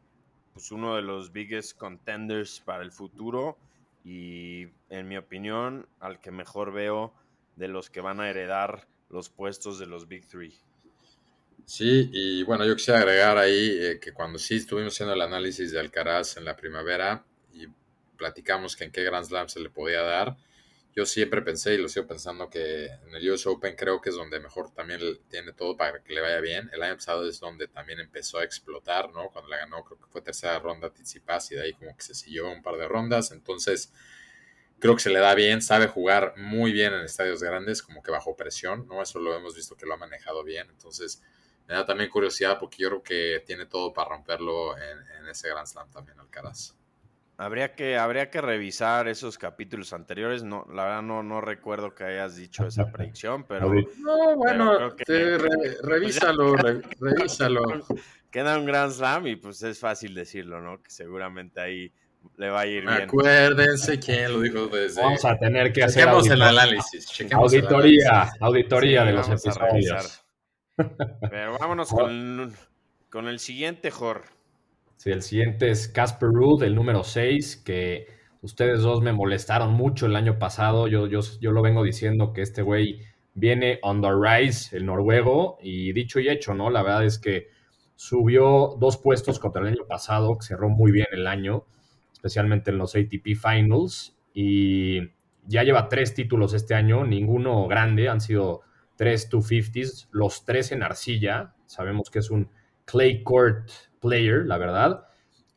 pues, 0.54 0.70
uno 0.72 0.96
de 0.96 1.02
los 1.02 1.32
biggest 1.32 1.76
contenders 1.76 2.60
para 2.60 2.82
el 2.82 2.92
futuro 2.92 3.58
y 4.04 4.68
en 4.88 5.08
mi 5.08 5.16
opinión 5.16 5.86
al 6.00 6.20
que 6.20 6.30
mejor 6.30 6.72
veo 6.72 7.12
de 7.56 7.68
los 7.68 7.90
que 7.90 8.00
van 8.00 8.20
a 8.20 8.30
heredar 8.30 8.86
los 9.10 9.28
puestos 9.28 9.78
de 9.78 9.86
los 9.86 10.08
Big 10.08 10.26
Three. 10.26 10.54
Sí, 11.64 12.08
y 12.12 12.44
bueno, 12.44 12.64
yo 12.64 12.76
quisiera 12.76 13.00
agregar 13.00 13.36
ahí 13.38 13.76
eh, 13.80 13.98
que 14.00 14.12
cuando 14.12 14.38
sí 14.38 14.54
estuvimos 14.54 14.94
haciendo 14.94 15.14
el 15.14 15.20
análisis 15.20 15.72
de 15.72 15.80
Alcaraz 15.80 16.36
en 16.36 16.44
la 16.44 16.56
primavera 16.56 17.24
y 17.52 17.66
platicamos 18.16 18.76
que 18.76 18.84
en 18.84 18.92
qué 18.92 19.02
Grand 19.02 19.26
Slam 19.26 19.48
se 19.48 19.58
le 19.58 19.68
podía 19.68 20.02
dar, 20.02 20.36
yo 20.96 21.04
siempre 21.04 21.42
pensé 21.42 21.74
y 21.74 21.78
lo 21.78 21.90
sigo 21.90 22.06
pensando 22.06 22.48
que 22.48 22.86
en 22.86 23.14
el 23.14 23.30
US 23.30 23.46
Open 23.46 23.76
creo 23.76 24.00
que 24.00 24.08
es 24.08 24.16
donde 24.16 24.40
mejor 24.40 24.72
también 24.72 25.00
tiene 25.28 25.52
todo 25.52 25.76
para 25.76 26.02
que 26.02 26.14
le 26.14 26.22
vaya 26.22 26.40
bien. 26.40 26.70
El 26.72 26.82
año 26.82 26.94
pasado 26.94 27.28
es 27.28 27.38
donde 27.38 27.68
también 27.68 28.00
empezó 28.00 28.38
a 28.38 28.44
explotar, 28.44 29.12
¿no? 29.12 29.28
Cuando 29.28 29.50
la 29.50 29.58
ganó, 29.58 29.84
creo 29.84 29.98
que 30.00 30.06
fue 30.06 30.22
tercera 30.22 30.58
ronda 30.58 30.90
Tsitsipas 30.90 31.52
y 31.52 31.56
de 31.56 31.64
ahí 31.64 31.72
como 31.74 31.94
que 31.94 32.02
se 32.02 32.14
siguió 32.14 32.50
un 32.50 32.62
par 32.62 32.76
de 32.78 32.88
rondas. 32.88 33.30
Entonces, 33.30 33.92
creo 34.78 34.94
que 34.94 35.02
se 35.02 35.10
le 35.10 35.20
da 35.20 35.34
bien, 35.34 35.60
sabe 35.60 35.86
jugar 35.86 36.32
muy 36.38 36.72
bien 36.72 36.94
en 36.94 37.02
estadios 37.02 37.42
grandes, 37.42 37.82
como 37.82 38.02
que 38.02 38.10
bajo 38.10 38.34
presión, 38.34 38.86
¿no? 38.88 39.02
Eso 39.02 39.18
lo 39.18 39.36
hemos 39.36 39.54
visto 39.54 39.76
que 39.76 39.84
lo 39.84 39.94
ha 39.94 39.98
manejado 39.98 40.44
bien, 40.44 40.68
entonces 40.70 41.22
me 41.68 41.74
da 41.74 41.84
también 41.84 42.08
curiosidad 42.08 42.58
porque 42.58 42.78
yo 42.78 42.88
creo 42.88 43.02
que 43.02 43.42
tiene 43.44 43.66
todo 43.66 43.92
para 43.92 44.10
romperlo 44.10 44.76
en, 44.78 45.26
ese 45.28 45.48
Grand 45.48 45.66
Slam 45.66 45.90
también, 45.90 46.20
Alcaraz. 46.20 46.75
Habría 47.38 47.74
que, 47.74 47.98
habría 47.98 48.30
que 48.30 48.40
revisar 48.40 49.08
esos 49.08 49.36
capítulos 49.36 49.92
anteriores. 49.92 50.42
No, 50.42 50.66
la 50.72 50.84
verdad 50.84 51.02
no, 51.02 51.22
no 51.22 51.42
recuerdo 51.42 51.94
que 51.94 52.04
hayas 52.04 52.36
dicho 52.36 52.66
esa 52.66 52.90
predicción, 52.90 53.44
pero. 53.44 53.72
No, 53.98 54.36
bueno, 54.36 54.94
revísalo, 55.82 56.54
revísalo. 57.00 57.62
Queda 58.30 58.58
un 58.58 58.64
Grand 58.64 58.92
Slam 58.92 59.26
y 59.26 59.36
pues 59.36 59.62
es 59.62 59.78
fácil 59.78 60.14
decirlo, 60.14 60.62
¿no? 60.62 60.82
Que 60.82 60.90
seguramente 60.90 61.60
ahí 61.60 61.92
le 62.36 62.50
va 62.50 62.60
a 62.60 62.66
ir 62.66 62.86
bien. 62.86 63.02
Acuérdense 63.02 63.98
quién 63.98 64.32
lo 64.32 64.40
dijo 64.40 64.68
desde. 64.68 65.02
Vamos 65.02 65.24
a 65.24 65.38
tener 65.38 65.72
que 65.72 65.84
hacer 65.84 66.08
el 66.08 66.42
análisis. 66.42 67.06
auditoría, 67.32 68.32
auditoría 68.40 69.04
de 69.04 69.12
los 69.12 69.28
episodios. 69.28 70.24
Pero 71.30 71.58
vámonos 71.58 71.88
con, 71.90 72.54
con, 73.10 73.28
el 73.28 73.38
siguiente, 73.38 73.90
Jor. 73.90 74.35
Sí, 74.96 75.10
el 75.10 75.22
siguiente 75.22 75.70
es 75.70 75.88
Casper 75.88 76.30
Ruud, 76.30 76.62
el 76.62 76.74
número 76.74 77.04
6, 77.04 77.62
que 77.64 78.06
ustedes 78.42 78.80
dos 78.80 79.02
me 79.02 79.12
molestaron 79.12 79.72
mucho 79.72 80.06
el 80.06 80.16
año 80.16 80.38
pasado. 80.38 80.88
Yo, 80.88 81.06
yo, 81.06 81.20
yo 81.40 81.52
lo 81.52 81.62
vengo 81.62 81.82
diciendo 81.82 82.32
que 82.32 82.42
este 82.42 82.62
güey 82.62 83.00
viene 83.34 83.78
on 83.82 84.00
the 84.00 84.08
rise, 84.10 84.76
el 84.76 84.86
noruego, 84.86 85.58
y 85.62 85.92
dicho 85.92 86.18
y 86.20 86.28
hecho, 86.28 86.54
¿no? 86.54 86.70
La 86.70 86.82
verdad 86.82 87.04
es 87.04 87.18
que 87.18 87.48
subió 87.94 88.76
dos 88.78 88.96
puestos 88.98 89.38
contra 89.38 89.62
el 89.62 89.68
año 89.68 89.86
pasado, 89.86 90.36
que 90.38 90.46
cerró 90.46 90.68
muy 90.68 90.92
bien 90.92 91.06
el 91.12 91.26
año 91.26 91.66
especialmente 92.26 92.70
en 92.70 92.78
los 92.78 92.96
ATP 92.96 93.36
Finals. 93.36 94.16
Y 94.34 95.00
ya 95.44 95.62
lleva 95.62 95.88
tres 95.88 96.14
títulos 96.14 96.54
este 96.54 96.74
año, 96.74 97.04
ninguno 97.04 97.66
grande, 97.68 98.08
han 98.08 98.20
sido 98.20 98.62
tres 98.96 99.30
250s, 99.30 100.08
los 100.10 100.44
tres 100.44 100.72
en 100.72 100.82
arcilla. 100.82 101.54
Sabemos 101.66 102.10
que 102.10 102.18
es 102.18 102.30
un 102.30 102.50
clay 102.84 103.22
court 103.22 103.70
player, 104.06 104.46
la 104.46 104.58
verdad. 104.58 105.06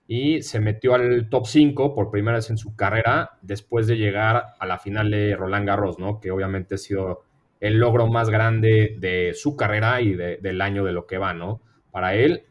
Y 0.07 0.41
se 0.41 0.59
metió 0.59 0.95
al 0.95 1.29
top 1.29 1.45
5 1.45 1.93
por 1.93 2.11
primera 2.11 2.37
vez 2.37 2.49
en 2.49 2.57
su 2.57 2.75
carrera 2.75 3.37
después 3.41 3.87
de 3.87 3.97
llegar 3.97 4.47
a 4.59 4.65
la 4.65 4.79
final 4.79 5.11
de 5.11 5.35
Roland 5.35 5.67
Garros, 5.67 5.99
¿no? 5.99 6.19
Que 6.19 6.31
obviamente 6.31 6.75
ha 6.75 6.77
sido 6.79 7.23
el 7.59 7.77
logro 7.77 8.07
más 8.07 8.29
grande 8.29 8.95
de 8.99 9.33
su 9.35 9.55
carrera 9.55 10.01
y 10.01 10.13
del 10.15 10.61
año 10.61 10.83
de 10.83 10.93
lo 10.93 11.05
que 11.05 11.17
va, 11.17 11.33
¿no? 11.33 11.61
Para 11.91 12.15
él. 12.15 12.43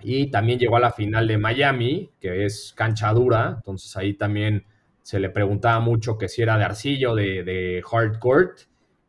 Y 0.00 0.30
también 0.30 0.58
llegó 0.58 0.76
a 0.76 0.80
la 0.80 0.92
final 0.92 1.26
de 1.26 1.38
Miami, 1.38 2.10
que 2.20 2.44
es 2.44 2.72
cancha 2.76 3.12
dura, 3.12 3.54
entonces 3.56 3.96
ahí 3.96 4.14
también 4.14 4.64
se 5.02 5.20
le 5.20 5.30
preguntaba 5.30 5.80
mucho 5.80 6.18
que 6.18 6.28
si 6.28 6.42
era 6.42 6.58
de 6.58 6.64
arcilla 6.64 7.10
o 7.10 7.14
de, 7.14 7.44
de 7.44 7.82
hard 7.90 8.18
court. 8.18 8.60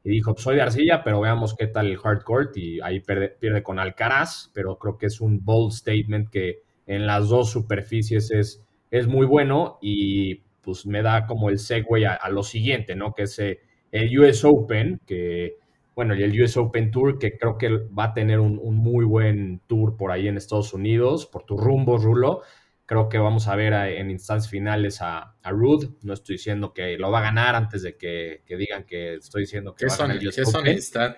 Y 0.07 0.11
dijo, 0.11 0.33
pues 0.33 0.43
soy 0.45 0.55
de 0.55 0.61
arcilla, 0.61 1.03
pero 1.03 1.19
veamos 1.19 1.53
qué 1.53 1.67
tal 1.67 1.87
el 1.87 1.99
hard 2.01 2.23
court. 2.23 2.55
Y 2.55 2.79
ahí 2.79 3.01
pierde, 3.01 3.61
con 3.61 3.77
Alcaraz, 3.77 4.49
pero 4.53 4.77
creo 4.77 4.97
que 4.97 5.07
es 5.07 5.19
un 5.19 5.43
bold 5.43 5.73
statement 5.73 6.29
que 6.29 6.61
en 6.85 7.05
las 7.05 7.27
dos 7.27 7.51
superficies 7.51 8.31
es, 8.31 8.63
es 8.89 9.05
muy 9.05 9.25
bueno. 9.25 9.79
Y 9.81 10.43
pues 10.61 10.85
me 10.85 11.01
da 11.01 11.25
como 11.25 11.49
el 11.49 11.59
segue 11.59 12.07
a, 12.07 12.13
a 12.13 12.29
lo 12.29 12.41
siguiente, 12.43 12.95
¿no? 12.95 13.13
Que 13.13 13.23
es 13.23 13.37
eh, 13.39 13.59
el 13.91 14.17
US 14.17 14.45
Open, 14.45 15.01
que 15.05 15.57
bueno, 15.93 16.15
y 16.15 16.23
el 16.23 16.41
US 16.41 16.55
Open 16.55 16.89
Tour, 16.89 17.19
que 17.19 17.37
creo 17.37 17.57
que 17.57 17.69
va 17.69 18.05
a 18.05 18.13
tener 18.13 18.39
un, 18.39 18.61
muy 18.77 19.03
buen 19.03 19.59
tour 19.67 19.97
por 19.97 20.11
ahí 20.11 20.29
en 20.29 20.37
Estados 20.37 20.73
Unidos, 20.73 21.25
por 21.25 21.43
tu 21.43 21.57
rumbo, 21.57 21.97
Rulo. 21.97 22.43
Creo 22.88 23.10
que 23.10 23.17
vamos 23.17 23.50
a 23.50 23.56
ver 23.58 23.74
en 23.74 24.10
instancias 24.10 24.50
finales 24.50 25.01
a, 25.01 25.36
a 25.44 25.51
Rude. 25.51 25.89
No 26.03 26.13
estoy 26.13 26.38
diciendo 26.38 26.74
que 26.74 26.98
lo 26.98 27.12
va 27.12 27.20
a 27.20 27.24
ganar 27.24 27.53
antes 27.53 27.82
de 27.82 27.98
que, 27.98 28.44
digan 28.48 28.86
que 28.86 29.15
estoy 29.15 29.41
diciendo 29.41 29.75
que 29.75 29.88
va 29.88 29.94
a 29.94 29.98
ganar 29.98 30.20
¿qué. 30.20 30.46
Son 30.46 30.63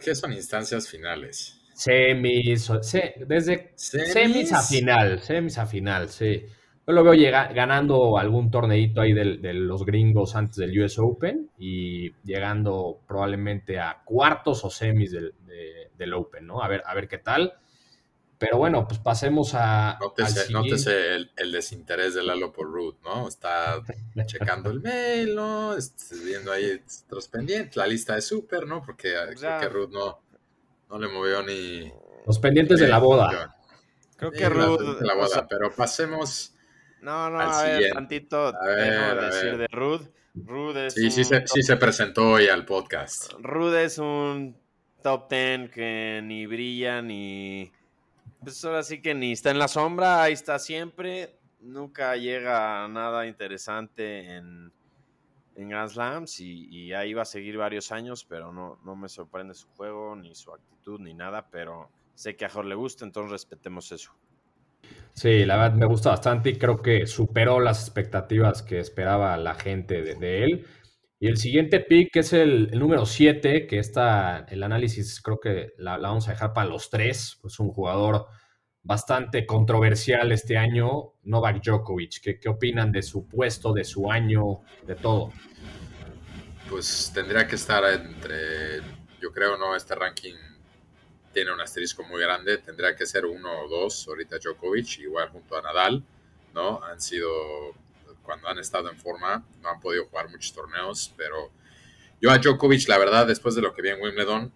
¿Qué 0.04 0.16
son 0.16 0.34
instancias 0.34 0.88
finales? 0.90 1.62
Semis, 1.76 2.72
desde 3.26 3.72
¿Semis? 3.76 4.52
a 4.52 4.64
final, 4.64 5.20
semis 5.22 5.60
a 5.60 5.68
final, 5.68 6.10
sí. 6.10 6.44
Yo 6.88 6.94
lo 6.94 7.04
veo 7.04 7.14
ganando 7.54 8.18
algún 8.18 8.50
torneito 8.50 9.00
ahí 9.00 9.14
de, 9.14 9.54
los 9.54 9.86
gringos 9.86 10.36
antes 10.36 10.56
del 10.56 10.78
US 10.82 10.98
Open 10.98 11.52
y 11.60 12.12
llegando 12.24 13.00
probablemente 13.08 13.80
a 13.80 14.02
cuartos 14.04 14.66
o 14.66 14.72
semis 14.72 15.12
del, 15.12 15.36
del 15.96 16.14
Open, 16.16 16.48
¿no? 16.48 16.64
A 16.64 16.68
ver, 16.68 16.82
a 16.84 16.96
ver 16.96 17.08
qué 17.08 17.20
tal. 17.20 17.54
Pero 18.40 18.58
bueno, 18.58 18.88
pues 18.88 19.00
pasemos 19.00 19.54
a. 19.54 20.00
Nótese, 20.50 21.16
el, 21.36 21.52
desinterés 21.52 22.16
de 22.16 22.24
Lalo 22.24 22.52
por 22.52 22.72
Ruth, 22.72 22.96
¿no? 23.04 23.28
Está 23.28 23.82
checando 24.26 24.72
el 24.72 24.82
mail, 24.82 25.36
¿no? 25.36 25.76
Está 25.76 26.16
viendo 26.26 26.52
ahí 26.52 26.82
otros 27.06 27.28
pendientes, 27.28 27.76
la 27.76 27.86
lista 27.86 28.16
de 28.16 28.22
súper, 28.22 28.66
¿no? 28.66 28.82
Porque 28.82 29.14
creo 29.38 29.60
que 29.60 29.70
Ruth 29.70 29.92
no, 29.92 30.22
no 30.90 30.98
le 30.98 31.08
movió 31.10 31.44
ni. 31.44 31.92
Los 32.26 32.40
pendientes 32.40 32.80
de 32.80 32.88
la 32.88 32.98
boda. 32.98 33.56
Creo 34.16 34.32
que 34.32 34.50
Ruth. 34.50 35.02
La 35.02 35.14
boda, 35.14 35.46
pero 35.48 35.72
pasemos 35.76 36.56
no, 37.02 37.30
no, 37.30 37.40
a 37.40 37.64
ver, 37.64 37.94
tantito 37.94 38.48
a 38.48 39.16
decir 39.16 39.58
de 39.58 39.68
Rude. 39.68 40.12
Rude 40.34 40.88
es 40.88 40.94
sí, 40.94 41.10
sí, 41.12 41.24
se, 41.24 41.48
sí 41.48 41.64
se 41.64 41.78
presentó 41.78 42.32
hoy 42.32 42.48
al 42.48 42.66
podcast. 42.66 43.34
Rude 43.40 43.86
es 43.86 43.98
un 43.98 44.58
top 45.02 45.30
ten 45.30 45.70
que 45.70 46.22
ni 46.24 46.46
brilla 46.46 47.02
ni... 47.02 47.72
Pues 48.42 48.64
ahora 48.64 48.84
sí 48.84 49.02
que 49.02 49.14
ni 49.14 49.34
está 49.34 49.52
en 49.52 49.60
la 49.60 49.68
sombra, 49.68 50.24
ahí 50.24 50.34
está 50.34 50.60
siempre. 50.60 51.40
Nunca 51.60 52.16
llega 52.16 52.84
a 52.84 52.88
nada 52.88 53.28
interesante 53.28 54.36
en, 54.36 54.72
en 55.56 55.70
Grand 55.70 55.90
Slams 55.90 56.40
y, 56.40 56.94
ahí 56.94 57.14
va 57.14 57.24
a 57.24 57.26
seguir 57.26 57.58
varios 57.58 57.92
años, 57.92 58.24
pero 58.24 58.54
no, 58.54 58.80
no 58.86 58.96
me 58.96 59.10
sorprende 59.10 59.54
su 59.54 59.68
juego, 59.70 60.16
ni 60.16 60.34
su 60.36 60.54
actitud, 60.54 61.00
ni 61.00 61.14
nada, 61.14 61.50
pero 61.52 61.90
sé 62.16 62.36
que 62.36 62.46
a 62.46 62.50
Jorge 62.50 62.70
le 62.70 62.76
gusta, 62.76 63.06
entonces 63.06 63.32
respetemos 63.32 63.92
eso. 63.92 64.14
Sí, 65.14 65.46
la 65.46 65.58
verdad 65.58 65.76
me 65.76 65.86
gusta 65.86 66.12
bastante 66.12 66.50
y 66.52 66.58
creo 66.58 66.82
que 66.82 67.06
superó 67.06 67.60
las 67.60 67.82
expectativas 67.82 68.62
que 68.62 68.80
esperaba 68.80 69.36
la 69.36 69.56
gente 69.56 70.02
de, 70.02 70.44
él. 70.46 70.66
Y 71.22 71.28
el 71.28 71.38
siguiente 71.38 71.82
pick 71.82 72.16
es 72.16 72.32
el, 72.32 72.72
número 72.72 73.06
7, 73.06 73.68
que 73.68 73.78
está 73.78 74.46
el 74.50 74.64
análisis 74.64 75.22
creo 75.22 75.40
que 75.40 75.74
la, 75.78 75.98
vamos 75.98 76.28
a 76.28 76.32
dejar 76.32 76.54
para 76.54 76.70
los 76.70 76.90
tres. 76.90 77.40
Es 77.44 77.60
un 77.60 77.72
jugador 77.72 78.28
bastante 78.84 79.46
controversial 79.46 80.32
este 80.32 80.58
año, 80.58 81.16
Novak 81.24 81.62
Djokovic. 81.62 82.22
¿Qué, 82.22 82.40
¿Qué 82.40 82.48
opinan 82.48 82.94
de 82.94 83.02
su 83.02 83.28
puesto, 83.28 83.74
de 83.74 83.84
su 83.84 84.10
año, 84.10 84.62
de 84.88 84.96
todo? 84.96 85.34
Pues 86.70 87.12
tendría 87.14 87.46
que 87.46 87.56
estar 87.56 87.84
entre, 87.84 88.78
yo 89.20 89.34
creo, 89.34 89.58
no, 89.58 89.76
este 89.76 89.96
ranking 89.96 90.36
tiene 91.34 91.54
un 91.54 91.60
asterisco 91.60 92.04
muy 92.04 92.22
grande, 92.22 92.60
tendría 92.60 92.96
que 92.96 93.06
ser 93.06 93.26
uno 93.26 93.64
o 93.64 93.68
dos, 93.68 94.08
ahorita 94.08 94.38
Djokovic, 94.38 95.00
igual 95.00 95.30
junto 95.30 95.58
a 95.58 95.62
Nadal, 95.62 96.04
¿no? 96.54 96.82
Han 96.84 97.02
sido, 97.02 97.30
cuando 98.24 98.48
han 98.48 98.60
estado 98.60 98.90
en 98.90 98.98
forma, 98.98 99.46
no 99.62 99.70
han 99.70 99.80
podido 99.80 100.06
jugar 100.06 100.30
muchos 100.30 100.54
torneos, 100.54 101.14
pero 101.18 101.52
yo 102.22 102.32
a 102.32 102.38
Djokovic, 102.38 102.88
la 102.88 102.98
verdad, 102.98 103.26
después 103.28 103.56
de 103.56 103.62
lo 103.62 103.74
que 103.74 103.82
vi 103.82 103.90
en 103.90 104.02
Wimbledon, 104.02 104.52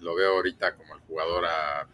lo 0.00 0.14
veo 0.14 0.36
ahorita 0.36 0.76
como 0.76 0.94
el 0.94 1.00
jugador 1.00 1.46
a, 1.46 1.88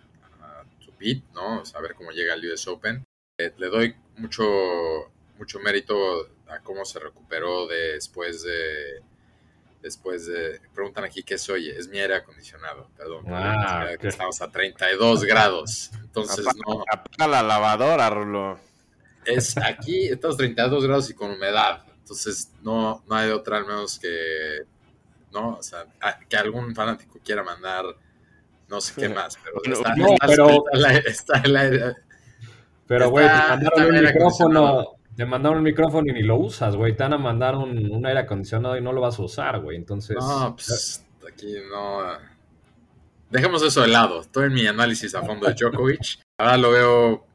Pete, 0.98 1.22
¿no? 1.32 1.64
Saber 1.64 1.94
cómo 1.94 2.10
llega 2.10 2.34
al 2.34 2.44
US 2.44 2.66
Open. 2.66 3.04
Eh, 3.38 3.54
le 3.56 3.68
doy 3.68 3.94
mucho, 4.16 4.42
mucho 5.38 5.60
mérito 5.60 6.28
a 6.48 6.58
cómo 6.58 6.84
se 6.84 6.98
recuperó 6.98 7.68
después 7.68 8.42
de 8.42 9.00
después 9.80 10.26
de 10.26 10.60
preguntan 10.74 11.04
aquí 11.04 11.22
qué 11.22 11.38
soy, 11.38 11.68
es 11.68 11.86
mi 11.86 11.98
aire 12.00 12.16
acondicionado, 12.16 12.90
perdón, 12.96 13.24
ah, 13.28 13.90
estamos 14.00 14.42
a 14.42 14.50
32 14.50 15.24
grados, 15.24 15.90
entonces 16.00 16.44
no 16.66 16.82
apaga 16.90 17.28
la 17.28 17.42
lavadora, 17.44 18.10
Rulo. 18.10 18.58
Es 19.28 19.56
aquí 19.58 20.08
estamos 20.08 20.36
32 20.36 20.84
grados 20.84 21.10
y 21.10 21.14
con 21.14 21.30
humedad, 21.30 21.84
entonces 21.98 22.52
no 22.62 23.02
no 23.08 23.14
hay 23.14 23.30
otra 23.30 23.58
al 23.58 23.66
menos 23.66 23.98
que 23.98 24.62
no, 25.32 25.56
o 25.56 25.62
sea, 25.62 25.84
que 26.28 26.36
algún 26.36 26.74
fanático 26.74 27.18
quiera 27.22 27.42
mandar 27.42 27.84
no 28.68 28.80
sé 28.80 28.94
qué 29.00 29.08
más, 29.14 29.38
pero 29.42 29.78
está, 29.78 29.94
no, 29.94 30.14
pero, 30.26 30.64
está, 31.06 31.40
el 31.40 31.56
aire. 31.56 31.94
Pero, 32.86 33.10
güey, 33.10 33.26
te 33.26 33.32
mandaron 33.32 33.94
un 33.94 34.02
micrófono, 34.02 34.84
te 35.16 35.26
mandaron 35.26 35.58
un 35.58 35.64
micrófono 35.64 36.06
y 36.10 36.12
ni 36.14 36.22
lo 36.22 36.36
usas, 36.36 36.74
güey. 36.74 36.96
Te 36.96 37.02
van 37.02 37.12
a 37.14 37.18
mandar 37.18 37.54
un, 37.54 37.90
un, 37.90 38.06
aire 38.06 38.20
acondicionado 38.20 38.76
y 38.76 38.80
no 38.80 38.92
lo 38.92 39.00
vas 39.00 39.18
a 39.18 39.22
usar, 39.22 39.60
güey. 39.60 39.76
Entonces. 39.76 40.16
No, 40.18 40.54
pues 40.54 41.04
aquí 41.30 41.54
no. 41.70 42.02
Dejemos 43.30 43.62
eso 43.62 43.82
de 43.82 43.88
lado. 43.88 44.22
Estoy 44.22 44.46
en 44.46 44.54
mi 44.54 44.66
análisis 44.66 45.14
a 45.14 45.22
fondo 45.22 45.46
de 45.46 45.54
Djokovic. 45.54 46.20
Ahora 46.38 46.56
lo 46.56 46.70
veo 46.70 47.26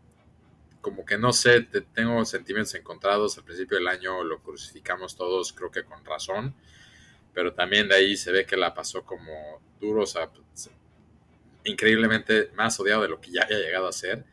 como 0.83 1.05
que 1.05 1.17
no 1.17 1.31
sé, 1.31 1.61
tengo 1.95 2.23
sentimientos 2.25 2.75
encontrados. 2.75 3.37
Al 3.37 3.45
principio 3.45 3.77
del 3.77 3.87
año 3.87 4.21
lo 4.23 4.43
crucificamos 4.43 5.15
todos, 5.15 5.53
creo 5.53 5.71
que 5.71 5.85
con 5.85 6.03
razón. 6.03 6.53
Pero 7.33 7.53
también 7.53 7.87
de 7.87 7.95
ahí 7.95 8.17
se 8.17 8.31
ve 8.33 8.45
que 8.45 8.57
la 8.57 8.73
pasó 8.73 9.03
como 9.05 9.61
duro, 9.79 10.03
o 10.03 10.05
sea, 10.05 10.29
increíblemente 11.63 12.51
más 12.55 12.77
odiado 12.81 13.03
de 13.03 13.07
lo 13.07 13.21
que 13.21 13.31
ya 13.31 13.43
había 13.43 13.59
llegado 13.59 13.87
a 13.87 13.93
ser. 13.93 14.25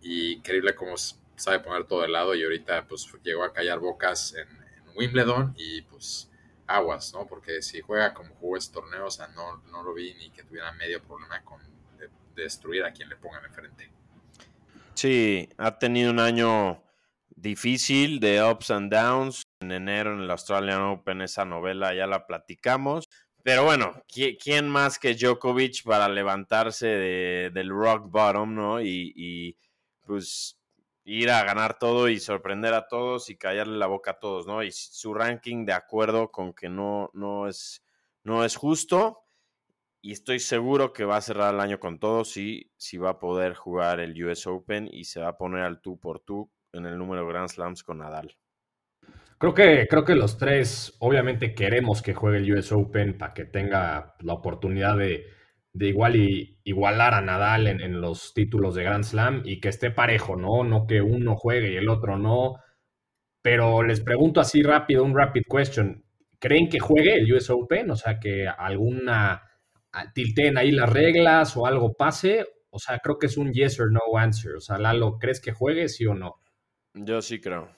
Y 0.00 0.34
increíble 0.34 0.76
cómo 0.76 0.94
sabe 1.36 1.58
poner 1.58 1.84
todo 1.84 2.02
de 2.02 2.08
lado. 2.08 2.36
Y 2.36 2.44
ahorita 2.44 2.86
pues 2.86 3.10
llegó 3.24 3.42
a 3.42 3.52
callar 3.52 3.80
bocas 3.80 4.34
en, 4.34 4.48
Wimbledon 4.96 5.54
y 5.56 5.82
pues 5.82 6.28
aguas, 6.66 7.12
¿no? 7.14 7.26
Porque 7.26 7.62
si 7.62 7.80
juega 7.80 8.12
como 8.12 8.34
jugó 8.36 8.56
este 8.56 8.74
torneo, 8.74 9.06
o 9.06 9.10
sea, 9.10 9.28
no, 9.28 9.58
no 9.70 9.82
lo 9.82 9.94
vi 9.94 10.14
ni 10.14 10.30
que 10.30 10.42
tuviera 10.42 10.72
medio 10.72 11.02
problema 11.02 11.42
con 11.44 11.60
destruir 12.34 12.84
a 12.84 12.92
quien 12.92 13.08
le 13.08 13.16
pongan 13.16 13.44
enfrente. 13.44 13.90
Sí, 15.00 15.48
ha 15.56 15.78
tenido 15.78 16.10
un 16.10 16.18
año 16.20 16.84
difícil 17.30 18.20
de 18.20 18.44
ups 18.44 18.70
and 18.70 18.92
downs. 18.92 19.44
En 19.60 19.72
enero 19.72 20.12
en 20.12 20.20
el 20.20 20.30
Australian 20.30 20.82
Open 20.82 21.22
esa 21.22 21.46
novela 21.46 21.94
ya 21.94 22.06
la 22.06 22.26
platicamos. 22.26 23.08
Pero 23.42 23.64
bueno, 23.64 24.02
¿quién 24.06 24.68
más 24.68 24.98
que 24.98 25.14
Djokovic 25.14 25.84
para 25.84 26.06
levantarse 26.10 26.86
del 26.86 27.70
rock 27.70 28.10
bottom, 28.10 28.54
¿no? 28.54 28.82
Y, 28.82 29.56
pues 30.04 30.58
ir 31.04 31.30
a 31.30 31.44
ganar 31.44 31.78
todo 31.78 32.10
y 32.10 32.20
sorprender 32.20 32.74
a 32.74 32.86
todos 32.86 33.30
y 33.30 33.38
callarle 33.38 33.78
la 33.78 33.86
boca 33.86 34.10
a 34.10 34.18
todos, 34.18 34.46
¿no? 34.46 34.62
Y 34.62 34.70
su 34.70 35.14
ranking 35.14 35.64
de 35.64 35.72
acuerdo 35.72 36.30
con 36.30 36.52
que 36.52 36.68
no, 36.68 37.08
no, 37.14 37.48
es, 37.48 37.82
no 38.22 38.44
es 38.44 38.54
justo. 38.54 39.19
Y 40.02 40.12
estoy 40.12 40.38
seguro 40.38 40.94
que 40.94 41.04
va 41.04 41.18
a 41.18 41.20
cerrar 41.20 41.54
el 41.54 41.60
año 41.60 41.78
con 41.78 41.98
todos 41.98 42.38
y 42.38 42.72
si 42.78 42.96
va 42.96 43.10
a 43.10 43.18
poder 43.18 43.54
jugar 43.54 44.00
el 44.00 44.24
US 44.24 44.46
Open 44.46 44.88
y 44.90 45.04
se 45.04 45.20
va 45.20 45.28
a 45.28 45.36
poner 45.36 45.62
al 45.62 45.82
tú 45.82 46.00
por 46.00 46.20
tú 46.20 46.50
en 46.72 46.86
el 46.86 46.96
número 46.96 47.22
de 47.22 47.28
Grand 47.28 47.48
Slams 47.48 47.82
con 47.82 47.98
Nadal. 47.98 48.34
Creo 49.36 49.52
que, 49.52 49.86
creo 49.88 50.04
que 50.04 50.14
los 50.14 50.38
tres, 50.38 50.96
obviamente, 51.00 51.54
queremos 51.54 52.00
que 52.00 52.14
juegue 52.14 52.38
el 52.38 52.52
US 52.54 52.72
Open 52.72 53.18
para 53.18 53.34
que 53.34 53.44
tenga 53.44 54.14
la 54.20 54.34
oportunidad 54.34 54.96
de, 54.96 55.26
igual 55.74 56.16
y, 56.16 56.58
igualar 56.64 57.12
a 57.12 57.20
Nadal 57.20 57.66
en, 57.66 58.00
los 58.00 58.32
títulos 58.32 58.74
de 58.74 58.84
Grand 58.84 59.04
Slam 59.04 59.42
y 59.44 59.60
que 59.60 59.68
esté 59.68 59.90
parejo, 59.90 60.36
¿no? 60.36 60.64
No 60.64 60.86
que 60.86 61.02
uno 61.02 61.36
juegue 61.36 61.72
y 61.72 61.76
el 61.76 61.90
otro 61.90 62.18
no. 62.18 62.56
Pero 63.42 63.82
les 63.82 64.00
pregunto 64.00 64.40
así 64.40 64.62
rápido, 64.62 65.04
un 65.04 65.16
rapid 65.16 65.42
question. 65.50 66.04
¿Creen 66.38 66.70
que 66.70 66.78
juegue 66.78 67.16
el 67.16 67.32
US 67.34 67.50
Open? 67.50 67.90
O 67.90 67.96
sea, 67.96 68.18
que 68.18 68.46
alguna 68.46 69.49
tilteen 70.14 70.58
ahí 70.58 70.70
las 70.70 70.90
reglas 70.90 71.56
o 71.56 71.66
algo 71.66 71.92
pase. 71.94 72.46
O 72.70 72.78
sea, 72.78 72.98
creo 72.98 73.18
que 73.18 73.26
es 73.26 73.36
un 73.36 73.52
yes 73.52 73.80
or 73.80 73.90
no 73.90 74.00
answer. 74.16 74.54
O 74.54 74.60
sea, 74.60 74.78
Lalo, 74.78 75.18
¿crees 75.18 75.40
que 75.40 75.52
juegue, 75.52 75.88
sí 75.88 76.06
o 76.06 76.14
no? 76.14 76.40
Yo 76.94 77.20
sí 77.22 77.40
creo. 77.40 77.70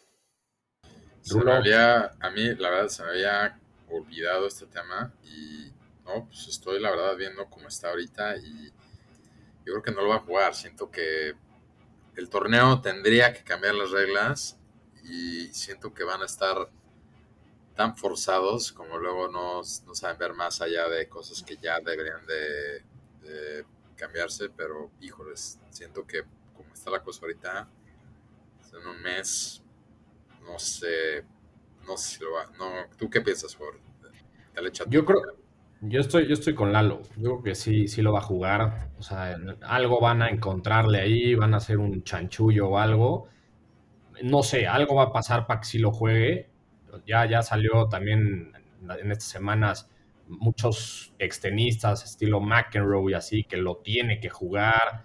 Se 1.22 1.38
me 1.38 1.53
había, 1.53 2.11
a 2.20 2.31
mí 2.31 2.55
la 2.57 2.70
verdad 2.70 2.88
se 2.88 3.05
me 3.05 3.11
había 3.11 3.59
olvidado 3.88 4.46
este 4.46 4.66
tema 4.66 5.14
y 5.22 5.72
no, 6.05 6.27
pues 6.27 6.48
estoy 6.48 6.81
la 6.81 6.90
verdad 6.90 7.16
viendo 7.16 7.48
cómo 7.48 7.68
está 7.68 7.90
ahorita 7.90 8.37
y 8.38 8.72
yo 9.64 9.72
creo 9.72 9.83
que 9.83 9.92
no 9.92 10.03
lo 10.03 10.09
va 10.09 10.16
a 10.16 10.20
jugar. 10.20 10.55
Siento 10.55 10.90
que 10.90 11.35
el 12.16 12.29
torneo 12.29 12.81
tendría 12.81 13.33
que 13.33 13.44
cambiar 13.44 13.75
las 13.75 13.90
reglas 13.90 14.59
y 15.05 15.46
siento 15.53 15.94
que 15.94 16.05
van 16.05 16.22
a 16.22 16.27
estar 16.27 16.57
tan 17.75 17.97
forzados 17.97 18.73
como 18.73 18.99
luego 18.99 19.29
no, 19.29 19.57
no 19.59 19.95
saben 19.95 20.19
ver 20.19 20.35
más 20.35 20.61
allá 20.61 20.89
de 20.89 21.09
cosas 21.09 21.43
que 21.43 21.57
ya 21.57 21.81
deberían 21.81 22.27
de, 22.27 23.65
cambiarse, 23.97 24.51
pero 24.51 24.91
híjoles, 25.01 25.61
siento 25.71 26.05
que 26.05 26.25
como 26.57 26.73
está 26.75 26.91
la 26.91 27.03
cosa 27.03 27.21
ahorita, 27.23 27.69
en 28.73 28.87
un 28.89 29.01
mes 29.01 29.63
no 30.45 30.59
sé, 30.59 31.25
no 31.87 31.97
sé 31.97 32.19
si 32.19 32.25
lo 32.25 32.33
va, 32.33 32.47
no, 32.59 32.97
¿tú 32.99 33.09
qué 33.09 33.21
piensas, 33.21 33.55
por 33.55 33.79
Yo 34.89 35.05
creo, 35.05 35.21
yo 35.83 36.01
estoy, 36.01 36.27
yo 36.27 36.35
estoy 36.35 36.55
con 36.55 36.73
Lalo, 36.73 37.03
yo 37.17 37.23
creo 37.23 37.43
que 37.43 37.55
sí, 37.55 37.89
sí 37.89 38.03
lo 38.03 38.13
va 38.13 38.19
a 38.19 38.23
jugar, 38.23 38.91
o 38.99 39.03
sea, 39.03 39.37
algo 39.63 40.01
van 40.01 40.23
a 40.23 40.31
encontrarle 40.31 41.01
ahí, 41.01 41.35
van 41.35 41.55
a 41.55 41.59
hacer 41.59 41.79
un 41.79 42.03
chanchullo 42.03 42.71
o 42.71 42.79
algo, 42.79 43.29
no 44.23 44.43
sé, 44.43 44.67
algo 44.67 44.97
va 44.97 45.05
a 45.05 45.13
pasar 45.13 45.47
para 45.47 45.61
que 45.61 45.67
sí 45.67 45.79
lo 45.79 45.93
juegue, 45.93 46.52
ya, 47.07 47.26
ya 47.26 47.42
salió 47.42 47.88
también 47.88 48.52
en 48.83 49.12
estas 49.12 49.28
semanas 49.28 49.88
muchos 50.28 51.14
extenistas 51.18 52.05
estilo 52.05 52.40
McEnroe 52.40 53.12
y 53.12 53.14
así 53.14 53.44
que 53.44 53.57
lo 53.57 53.76
tiene 53.78 54.20
que 54.20 54.28
jugar 54.28 55.05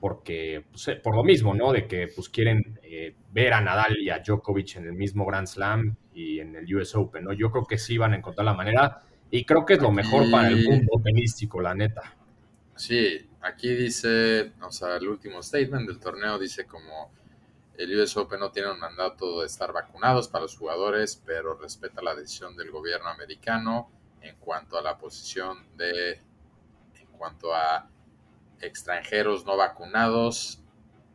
porque 0.00 0.64
pues, 0.70 0.88
eh, 0.88 0.96
por 0.96 1.16
lo 1.16 1.24
mismo, 1.24 1.54
¿no? 1.54 1.72
De 1.72 1.86
que 1.86 2.08
pues 2.14 2.28
quieren 2.28 2.78
eh, 2.82 3.14
ver 3.32 3.52
a 3.52 3.60
Nadal 3.60 3.98
y 3.98 4.10
a 4.10 4.20
Djokovic 4.20 4.76
en 4.76 4.86
el 4.86 4.92
mismo 4.92 5.26
Grand 5.26 5.46
Slam 5.46 5.96
y 6.14 6.40
en 6.40 6.54
el 6.54 6.74
US 6.76 6.94
Open, 6.94 7.24
¿no? 7.24 7.32
Yo 7.32 7.50
creo 7.50 7.64
que 7.64 7.78
sí 7.78 7.98
van 7.98 8.12
a 8.12 8.16
encontrar 8.16 8.44
la 8.44 8.54
manera 8.54 9.02
y 9.30 9.44
creo 9.44 9.66
que 9.66 9.74
es 9.74 9.82
lo 9.82 9.90
mejor 9.90 10.30
para 10.30 10.48
el 10.48 10.64
mundo 10.64 11.00
tenístico, 11.02 11.60
la 11.60 11.74
neta. 11.74 12.16
Sí, 12.76 13.28
aquí 13.40 13.74
dice, 13.74 14.52
o 14.62 14.70
sea, 14.70 14.96
el 14.96 15.08
último 15.08 15.42
statement 15.42 15.88
del 15.88 15.98
torneo 15.98 16.38
dice 16.38 16.64
como 16.64 17.10
el 17.78 17.96
US 18.00 18.16
Open 18.16 18.40
no 18.40 18.50
tiene 18.50 18.72
un 18.72 18.80
mandato 18.80 19.40
de 19.40 19.46
estar 19.46 19.72
vacunados 19.72 20.26
para 20.26 20.42
los 20.42 20.56
jugadores, 20.56 21.22
pero 21.24 21.54
respeta 21.54 22.02
la 22.02 22.16
decisión 22.16 22.56
del 22.56 22.72
gobierno 22.72 23.08
americano 23.08 23.88
en 24.20 24.34
cuanto 24.36 24.76
a 24.76 24.82
la 24.82 24.98
posición 24.98 25.64
de, 25.76 26.20
en 26.94 27.06
cuanto 27.12 27.54
a 27.54 27.88
extranjeros 28.60 29.46
no 29.46 29.56
vacunados, 29.56 30.60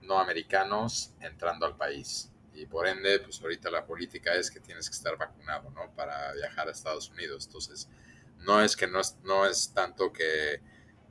no 0.02 0.20
americanos, 0.20 1.14
entrando 1.20 1.66
al 1.66 1.76
país. 1.76 2.32
Y 2.54 2.66
por 2.66 2.88
ende, 2.88 3.20
pues 3.20 3.42
ahorita 3.42 3.70
la 3.70 3.86
política 3.86 4.34
es 4.34 4.50
que 4.50 4.62
tienes 4.62 4.90
que 4.90 4.96
estar 4.96 5.18
vacunado, 5.18 5.70
¿no? 5.72 5.94
Para 5.96 6.32
viajar 6.32 6.70
a 6.70 6.72
Estados 6.72 7.10
Unidos. 7.10 7.46
Entonces, 7.48 7.90
no 8.38 8.62
es 8.62 8.78
que 8.78 8.88
no 8.88 9.02
es, 9.02 9.18
no 9.24 9.46
es 9.46 9.74
tanto 9.74 10.14
que 10.14 10.62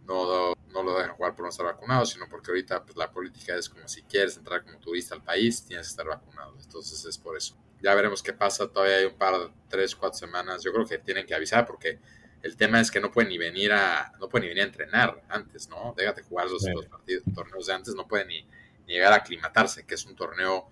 no, 0.07 0.55
no 0.73 0.83
lo 0.83 0.99
dejan 0.99 1.15
jugar 1.15 1.35
por 1.35 1.45
no 1.45 1.51
estar 1.51 1.67
vacunado, 1.67 2.05
sino 2.07 2.29
porque 2.29 2.51
ahorita 2.51 2.85
pues, 2.85 2.97
la 2.97 3.11
política 3.11 3.57
es 3.57 3.69
como 3.69 3.87
si 3.87 4.03
quieres 4.03 4.37
entrar 4.37 4.65
como 4.65 4.79
turista 4.79 5.15
al 5.15 5.23
país, 5.23 5.65
tienes 5.65 5.87
que 5.87 5.91
estar 5.91 6.07
vacunado. 6.07 6.55
Entonces 6.61 7.05
es 7.05 7.19
por 7.19 7.37
eso. 7.37 7.57
Ya 7.81 7.95
veremos 7.95 8.23
qué 8.23 8.33
pasa. 8.33 8.69
Todavía 8.69 8.97
hay 8.97 9.05
un 9.05 9.17
par, 9.17 9.35
tres, 9.69 9.95
cuatro 9.95 10.19
semanas. 10.19 10.63
Yo 10.63 10.73
creo 10.73 10.87
que 10.87 10.99
tienen 10.99 11.27
que 11.27 11.35
avisar 11.35 11.67
porque 11.67 11.99
el 12.43 12.57
tema 12.57 12.81
es 12.81 12.91
que 12.91 13.01
no 13.01 13.11
pueden 13.11 13.29
ni 13.29 13.39
venir 13.39 13.73
a, 13.73 14.13
no 14.21 14.29
pueden 14.29 14.45
ni 14.45 14.49
venir 14.49 14.65
a 14.65 14.67
entrenar 14.67 15.23
antes, 15.29 15.69
¿no? 15.69 15.95
Déjate 15.97 16.23
jugar 16.23 16.49
los, 16.51 16.65
partidos, 16.91 17.25
torneos 17.35 17.67
de 17.67 17.73
antes, 17.73 17.95
no 17.95 18.07
pueden 18.07 18.29
ni, 18.29 18.47
llegar 18.87 19.13
a 19.13 19.17
aclimatarse, 19.17 19.87
que 19.87 19.95
es 19.95 20.05
un 20.05 20.17
torneo 20.17 20.69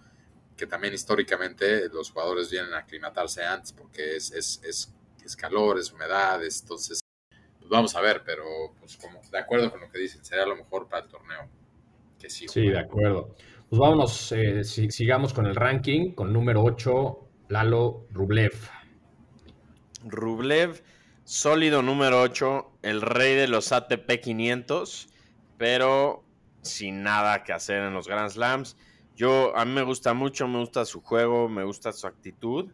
que 0.56 0.66
también 0.66 0.92
históricamente 0.92 1.88
los 1.88 2.10
jugadores 2.10 2.50
vienen 2.50 2.74
a 2.74 2.78
aclimatarse 2.78 3.42
antes 3.42 3.72
porque 3.72 4.16
es, 4.16 4.30
es, 4.32 4.60
es, 4.62 4.92
es 5.24 5.36
calor, 5.36 5.78
es 5.78 5.90
humedad, 5.90 6.42
entonces 6.44 6.99
pues 6.99 6.99
vamos 7.70 7.94
a 7.96 8.00
ver, 8.00 8.22
pero 8.24 8.44
pues 8.78 8.96
como 8.96 9.20
de 9.30 9.38
acuerdo 9.38 9.70
con 9.70 9.80
lo 9.80 9.90
que 9.90 9.98
dicen, 9.98 10.24
sería 10.24 10.46
lo 10.46 10.56
mejor 10.56 10.88
para 10.88 11.04
el 11.04 11.08
torneo. 11.08 11.48
Que 12.18 12.28
sí, 12.28 12.46
sí 12.48 12.68
de 12.68 12.78
acuerdo. 12.78 13.34
Pues 13.68 13.78
vámonos, 13.78 14.32
eh, 14.32 14.64
sigamos 14.64 15.32
con 15.32 15.46
el 15.46 15.54
ranking, 15.54 16.12
con 16.12 16.32
número 16.32 16.62
8, 16.62 17.28
Lalo 17.48 18.06
Rublev. 18.10 18.52
Rublev 20.04 20.82
Sólido 21.24 21.80
número 21.80 22.20
8, 22.22 22.78
el 22.82 23.02
rey 23.02 23.36
de 23.36 23.46
los 23.46 23.70
ATP 23.70 24.20
500, 24.20 25.08
pero 25.58 26.24
sin 26.62 27.04
nada 27.04 27.44
que 27.44 27.52
hacer 27.52 27.84
en 27.84 27.94
los 27.94 28.08
Grand 28.08 28.30
Slams. 28.30 28.76
Yo, 29.14 29.56
a 29.56 29.64
mí 29.64 29.72
me 29.72 29.84
gusta 29.84 30.12
mucho, 30.12 30.48
me 30.48 30.58
gusta 30.58 30.84
su 30.84 31.00
juego, 31.02 31.48
me 31.48 31.62
gusta 31.62 31.92
su 31.92 32.08
actitud. 32.08 32.72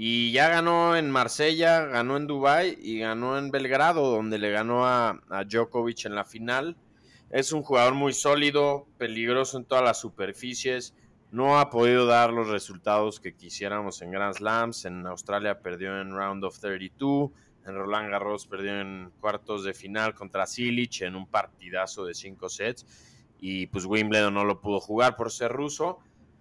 Y 0.00 0.30
ya 0.30 0.48
ganó 0.48 0.94
en 0.94 1.10
Marsella, 1.10 1.84
ganó 1.86 2.16
en 2.16 2.28
Dubai 2.28 2.78
y 2.80 3.00
ganó 3.00 3.36
en 3.36 3.50
Belgrado, 3.50 4.12
donde 4.12 4.38
le 4.38 4.52
ganó 4.52 4.86
a, 4.86 5.20
Djokovic 5.44 6.04
en 6.04 6.14
la 6.14 6.24
final. 6.24 6.76
es 7.30 7.50
un 7.50 7.64
jugador 7.64 7.94
muy 7.94 8.12
sólido, 8.12 8.86
peligroso 8.96 9.58
en 9.58 9.64
todas 9.64 9.82
las 9.82 9.98
superficies. 9.98 10.94
No 11.32 11.58
ha 11.58 11.68
podido 11.68 12.06
dar 12.06 12.32
los 12.32 12.46
resultados 12.46 13.18
que 13.18 13.34
quisiéramos 13.34 14.00
en 14.00 14.12
Grand 14.12 14.36
Slams. 14.36 14.84
En 14.84 15.04
Australia 15.04 15.58
perdió 15.58 16.00
en 16.00 16.14
Round 16.14 16.44
of 16.44 16.60
32. 16.60 17.32
En 17.66 17.74
Roland 17.74 18.08
Garros 18.08 18.46
perdió 18.46 18.80
en 18.80 19.10
cuartos 19.18 19.64
de 19.64 19.74
final 19.74 20.14
contra 20.14 20.46
Silic 20.46 21.00
en 21.00 21.16
un 21.16 21.26
partidazo 21.26 22.04
de 22.04 22.14
cinco 22.14 22.48
sets. 22.48 22.86
Y 23.40 23.66
pues 23.66 23.84
Wimbledon 23.84 24.32
no 24.32 24.44
lo 24.44 24.60
pudo 24.60 24.78
jugar 24.78 25.16
por 25.16 25.32
ser 25.32 25.50
ruso. 25.50 25.98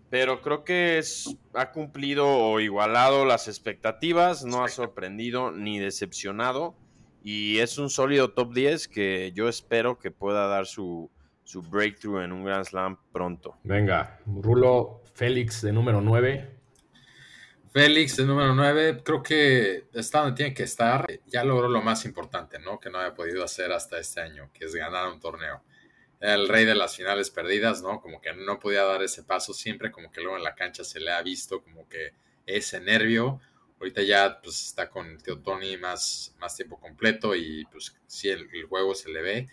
Pero 0.09 0.41
creo 0.41 0.63
que 0.63 0.97
es, 0.97 1.35
ha 1.53 1.71
cumplido 1.71 2.27
o 2.27 2.59
igualado 2.59 3.25
las 3.25 3.47
expectativas. 3.47 4.45
No 4.45 4.63
ha 4.63 4.69
sorprendido 4.69 5.51
ni 5.51 5.79
decepcionado 5.79 6.75
y 7.23 7.59
es 7.59 7.77
un 7.77 7.89
sólido 7.89 8.31
top 8.31 8.53
10 8.53 8.87
que 8.87 9.31
yo 9.33 9.49
espero 9.49 9.99
que 9.99 10.11
pueda 10.11 10.47
dar 10.47 10.65
su, 10.65 11.11
su 11.43 11.61
breakthrough 11.61 12.21
en 12.21 12.31
un 12.31 12.45
Grand 12.45 12.65
Slam 12.65 12.97
pronto. 13.11 13.57
Venga, 13.63 14.19
Rulo 14.25 15.01
Félix 15.13 15.61
de 15.61 15.73
número 15.73 15.99
9. 15.99 16.57
Félix 17.73 18.17
de 18.17 18.25
número 18.25 18.55
9, 18.55 19.01
creo 19.03 19.21
que 19.21 19.87
está 19.93 20.21
donde 20.21 20.35
tiene 20.35 20.53
que 20.53 20.63
estar. 20.63 21.05
Ya 21.27 21.43
logró 21.43 21.67
lo 21.67 21.81
más 21.81 22.05
importante, 22.05 22.59
¿no? 22.59 22.79
Que 22.79 22.89
no 22.89 22.97
había 22.97 23.13
podido 23.13 23.43
hacer 23.43 23.71
hasta 23.71 23.99
este 23.99 24.21
año, 24.21 24.49
que 24.53 24.65
es 24.65 24.73
ganar 24.73 25.07
un 25.09 25.19
torneo. 25.19 25.61
El 26.19 26.47
rey 26.47 26.65
de 26.65 26.75
las 26.75 26.95
finales 26.95 27.29
perdidas, 27.29 27.81
¿no? 27.81 28.01
Como 28.01 28.21
que 28.21 28.33
no 28.33 28.59
podía 28.59 28.83
dar 28.83 29.03
ese 29.03 29.23
paso 29.23 29.53
siempre, 29.53 29.91
como 29.91 30.11
que 30.11 30.21
luego 30.21 30.37
en 30.37 30.43
la 30.43 30.55
cancha 30.55 30.83
se 30.83 30.99
le 30.99 31.11
ha 31.11 31.21
visto 31.21 31.61
como 31.61 31.87
que 31.87 32.13
ese 32.45 32.79
nervio 32.79 33.39
Ahorita 33.79 34.01
ya 34.01 34.39
pues 34.41 34.63
está 34.63 34.89
con 34.89 35.17
Teo 35.19 35.39
Tony 35.39 35.77
más, 35.77 36.35
más 36.39 36.55
tiempo 36.55 36.79
completo 36.79 37.35
y 37.35 37.65
pues 37.65 37.95
sí, 38.07 38.29
el, 38.29 38.47
juego 38.67 38.95
se 38.95 39.11
le 39.11 39.21
ve. 39.21 39.47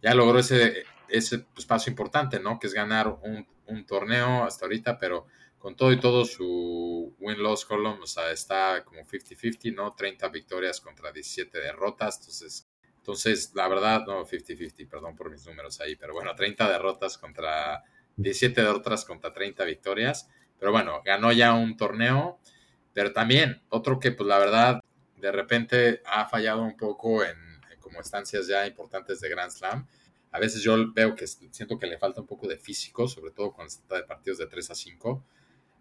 Ya 0.00 0.14
logró 0.14 0.38
ese, 0.38 0.84
ese 1.08 1.40
pues, 1.40 1.66
paso 1.66 1.90
importante, 1.90 2.40
¿no? 2.40 2.58
Que 2.58 2.66
es 2.66 2.74
ganar 2.74 3.08
un, 3.08 3.46
torneo 3.86 4.44
hasta 4.44 4.66
ahorita, 4.66 4.98
pero 4.98 5.26
con 5.58 5.76
todo 5.76 5.92
y 5.92 6.00
todo 6.00 6.26
su 6.26 7.14
win-loss 7.18 7.64
column, 7.64 8.02
o 8.02 8.06
sea, 8.06 8.30
está 8.30 8.84
como 8.84 9.00
50-50, 9.00 9.74
¿no? 9.74 9.94
30 9.94 10.28
victorias 10.28 10.80
contra 10.80 11.10
17 11.10 11.58
derrotas, 11.58 12.18
entonces, 12.18 12.68
entonces 13.02 13.50
la 13.56 13.66
verdad, 13.66 14.04
no, 14.06 14.24
50-50, 14.24 14.88
perdón 14.88 15.16
por 15.16 15.28
mis 15.28 15.44
números 15.44 15.80
ahí, 15.80 15.96
pero 15.96 16.12
bueno, 16.12 16.36
30 16.36 16.70
derrotas 16.70 17.18
contra 17.18 17.82
17 18.14 18.62
derrotas 18.62 19.04
contra 19.04 19.32
30 19.32 19.64
victorias, 19.64 20.28
pero 20.56 20.70
bueno, 20.70 21.02
ganó 21.04 21.32
ya 21.32 21.52
un 21.52 21.76
torneo, 21.76 22.38
pero 22.92 23.12
también, 23.12 23.60
otro 23.70 23.98
que 23.98 24.12
pues 24.12 24.28
la 24.28 24.38
verdad 24.38 24.80
de 25.16 25.32
repente 25.32 26.00
ha 26.04 26.28
fallado 26.28 26.62
un 26.62 26.76
poco 26.76 27.24
en, 27.24 27.36
como 27.80 28.00
estancias 28.00 28.46
ya 28.46 28.68
importantes 28.68 29.18
de 29.20 29.28
Grand 29.28 29.50
Slam. 29.50 29.84
A 30.30 30.38
veces 30.38 30.62
yo 30.62 30.76
veo 30.92 31.16
que 31.16 31.26
siento 31.26 31.80
que 31.80 31.88
le 31.88 31.98
falta 31.98 32.20
un 32.20 32.28
poco 32.28 32.46
de 32.46 32.56
físico, 32.56 33.08
sobre 33.08 33.32
todo 33.32 33.52
cuando 33.52 33.70
se 33.70 33.80
trata 33.80 33.96
de 33.96 34.04
partidos 34.04 34.38
de 34.38 34.46
3 34.46 34.70
a 34.70 34.74
5. 34.76 35.24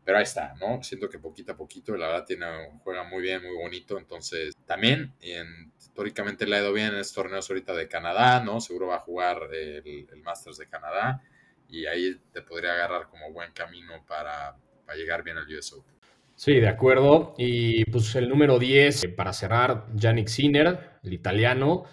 Pero 0.04 0.18
ahí 0.18 0.24
está, 0.24 0.56
¿no? 0.60 0.82
Siento 0.84 1.08
que 1.10 1.20
poquito 1.20 1.52
a 1.52 1.58
poquito, 1.58 1.96
la 1.96 2.08
verdad, 2.08 2.26
tiene, 2.26 2.46
juega 2.84 3.04
muy 3.04 3.22
bien, 3.22 3.44
muy 3.44 3.56
bonito. 3.56 3.98
Entonces, 3.98 4.56
también, 4.66 5.14
en, 5.22 5.72
históricamente 5.78 6.48
le 6.48 6.56
ha 6.56 6.62
ido 6.62 6.74
bien 6.74 6.88
en 6.88 6.96
estos 6.96 7.16
torneos 7.16 7.50
ahorita 7.50 7.74
de 7.74 7.88
Canadá, 7.88 8.44
¿no? 8.44 8.60
Seguro 8.62 8.88
va 8.88 8.96
a 8.96 9.00
jugar 9.00 9.50
el, 9.54 10.08
Masters 10.24 10.58
de 10.58 10.68
Canadá. 10.68 11.22
Y 11.70 11.86
ahí 11.86 12.20
te 12.34 12.42
podría 12.42 12.74
agarrar 12.74 13.08
como 13.10 13.32
buen 13.32 13.52
camino 13.54 14.04
para, 14.06 14.56
para 14.86 14.98
llegar 14.98 15.24
bien 15.24 15.38
al 15.38 15.48
US 15.56 15.74
Open. 15.74 15.92
Sí, 16.36 16.60
de 16.60 16.68
acuerdo. 16.68 17.36
Y 17.38 17.86
pues 17.86 18.16
el 18.16 18.28
número 18.28 18.58
10, 18.58 19.04
eh, 19.04 19.10
para 19.10 19.32
cerrar, 19.32 19.86
Yannick 19.94 20.28
Sinner, 20.28 20.98
el 21.04 21.14
italiano. 21.14 21.86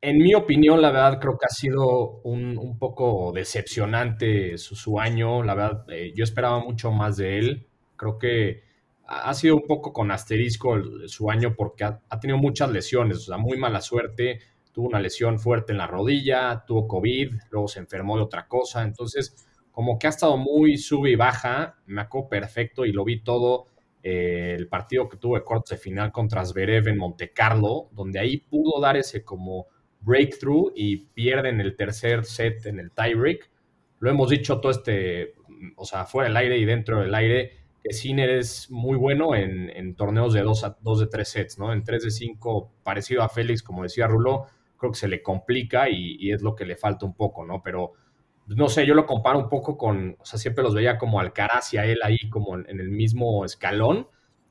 En 0.00 0.18
mi 0.18 0.34
opinión, 0.34 0.80
la 0.80 0.92
verdad, 0.92 1.18
creo 1.20 1.36
que 1.38 1.46
ha 1.46 1.54
sido 1.54 2.20
un, 2.22 2.78
poco 2.78 3.32
decepcionante 3.34 4.58
su, 4.58 5.00
año. 5.00 5.42
La 5.42 5.54
verdad, 5.54 5.84
eh, 5.90 6.12
yo 6.14 6.24
esperaba 6.24 6.60
mucho 6.60 6.92
más 6.92 7.16
de 7.16 7.38
él. 7.38 7.66
Creo 7.96 8.18
que 8.18 8.62
ha 9.06 9.34
sido 9.34 9.56
un 9.56 9.66
poco 9.66 9.92
con 9.92 10.10
asterisco 10.10 10.76
su 11.06 11.30
año 11.30 11.54
porque 11.56 11.84
ha, 11.84 12.00
ha, 12.08 12.20
tenido 12.20 12.38
muchas 12.38 12.70
lesiones, 12.70 13.18
o 13.18 13.20
sea, 13.20 13.38
muy 13.38 13.56
mala 13.56 13.80
suerte. 13.80 14.40
Tuvo 14.72 14.88
una 14.88 15.00
lesión 15.00 15.38
fuerte 15.38 15.72
en 15.72 15.78
la 15.78 15.86
rodilla, 15.86 16.64
tuvo 16.66 16.86
COVID, 16.86 17.34
luego 17.50 17.68
se 17.68 17.80
enfermó 17.80 18.16
de 18.16 18.22
otra 18.22 18.46
cosa. 18.46 18.82
Entonces, 18.82 19.46
como 19.72 19.98
que 19.98 20.06
ha 20.06 20.10
estado 20.10 20.36
muy 20.36 20.78
sube 20.78 21.10
y 21.10 21.16
baja, 21.16 21.76
me 21.86 22.02
acuerdo 22.02 22.28
perfecto 22.28 22.84
y 22.84 22.92
lo 22.92 23.04
vi 23.04 23.22
todo 23.22 23.66
eh, 24.08 24.54
el 24.56 24.68
partido 24.68 25.08
que 25.08 25.16
tuvo 25.16 25.34
de 25.34 25.42
cuartos 25.42 25.70
de 25.70 25.78
final 25.78 26.12
contra 26.12 26.44
Zverev 26.44 26.86
en 26.86 26.96
Monte 26.96 27.32
Carlo, 27.32 27.88
donde 27.90 28.20
ahí 28.20 28.36
pudo 28.36 28.80
dar 28.80 28.96
ese 28.96 29.24
como 29.24 29.66
breakthrough 29.98 30.70
y 30.76 31.08
pierden 31.08 31.60
el 31.60 31.74
tercer 31.74 32.24
set 32.24 32.66
en 32.66 32.78
el 32.78 32.92
tiebreak. 32.92 33.50
Lo 33.98 34.08
hemos 34.08 34.30
dicho 34.30 34.60
todo 34.60 34.70
este, 34.70 35.34
o 35.74 35.84
sea, 35.84 36.04
fuera 36.04 36.28
del 36.28 36.36
aire 36.36 36.56
y 36.56 36.64
dentro 36.64 37.00
del 37.00 37.12
aire, 37.16 37.50
que 37.82 37.92
Sinner 37.92 38.30
es 38.30 38.70
muy 38.70 38.96
bueno 38.96 39.34
en, 39.34 39.96
torneos 39.96 40.32
de 40.34 40.42
2 40.42 40.62
a 40.62 40.76
dos 40.82 41.00
de 41.00 41.08
3 41.08 41.28
sets, 41.28 41.58
¿no? 41.58 41.72
En 41.72 41.82
3 41.82 42.04
de 42.04 42.10
5, 42.12 42.74
parecido 42.84 43.24
a 43.24 43.28
Félix, 43.28 43.60
como 43.60 43.82
decía 43.82 44.06
Rulo, 44.06 44.44
creo 44.76 44.92
que 44.92 44.98
se 44.98 45.08
le 45.08 45.20
complica 45.20 45.88
y 45.90 46.30
es 46.30 46.42
lo 46.42 46.54
que 46.54 46.64
le 46.64 46.76
falta 46.76 47.06
un 47.06 47.16
poco, 47.16 47.44
¿no? 47.44 47.60
Pero 47.60 47.94
no 48.46 48.68
sé, 48.68 48.86
yo 48.86 48.94
lo 48.94 49.06
comparo 49.06 49.38
un 49.38 49.48
poco 49.48 49.76
con, 49.76 50.16
o 50.18 50.24
sea, 50.24 50.38
siempre 50.38 50.62
los 50.62 50.74
veía 50.74 50.98
como 50.98 51.18
Alcaraz 51.20 51.74
y 51.74 51.78
a 51.78 51.84
él 51.84 51.98
ahí 52.02 52.30
como 52.30 52.56
en, 52.56 52.80
el 52.80 52.90
mismo 52.90 53.44
escalón, 53.44 54.08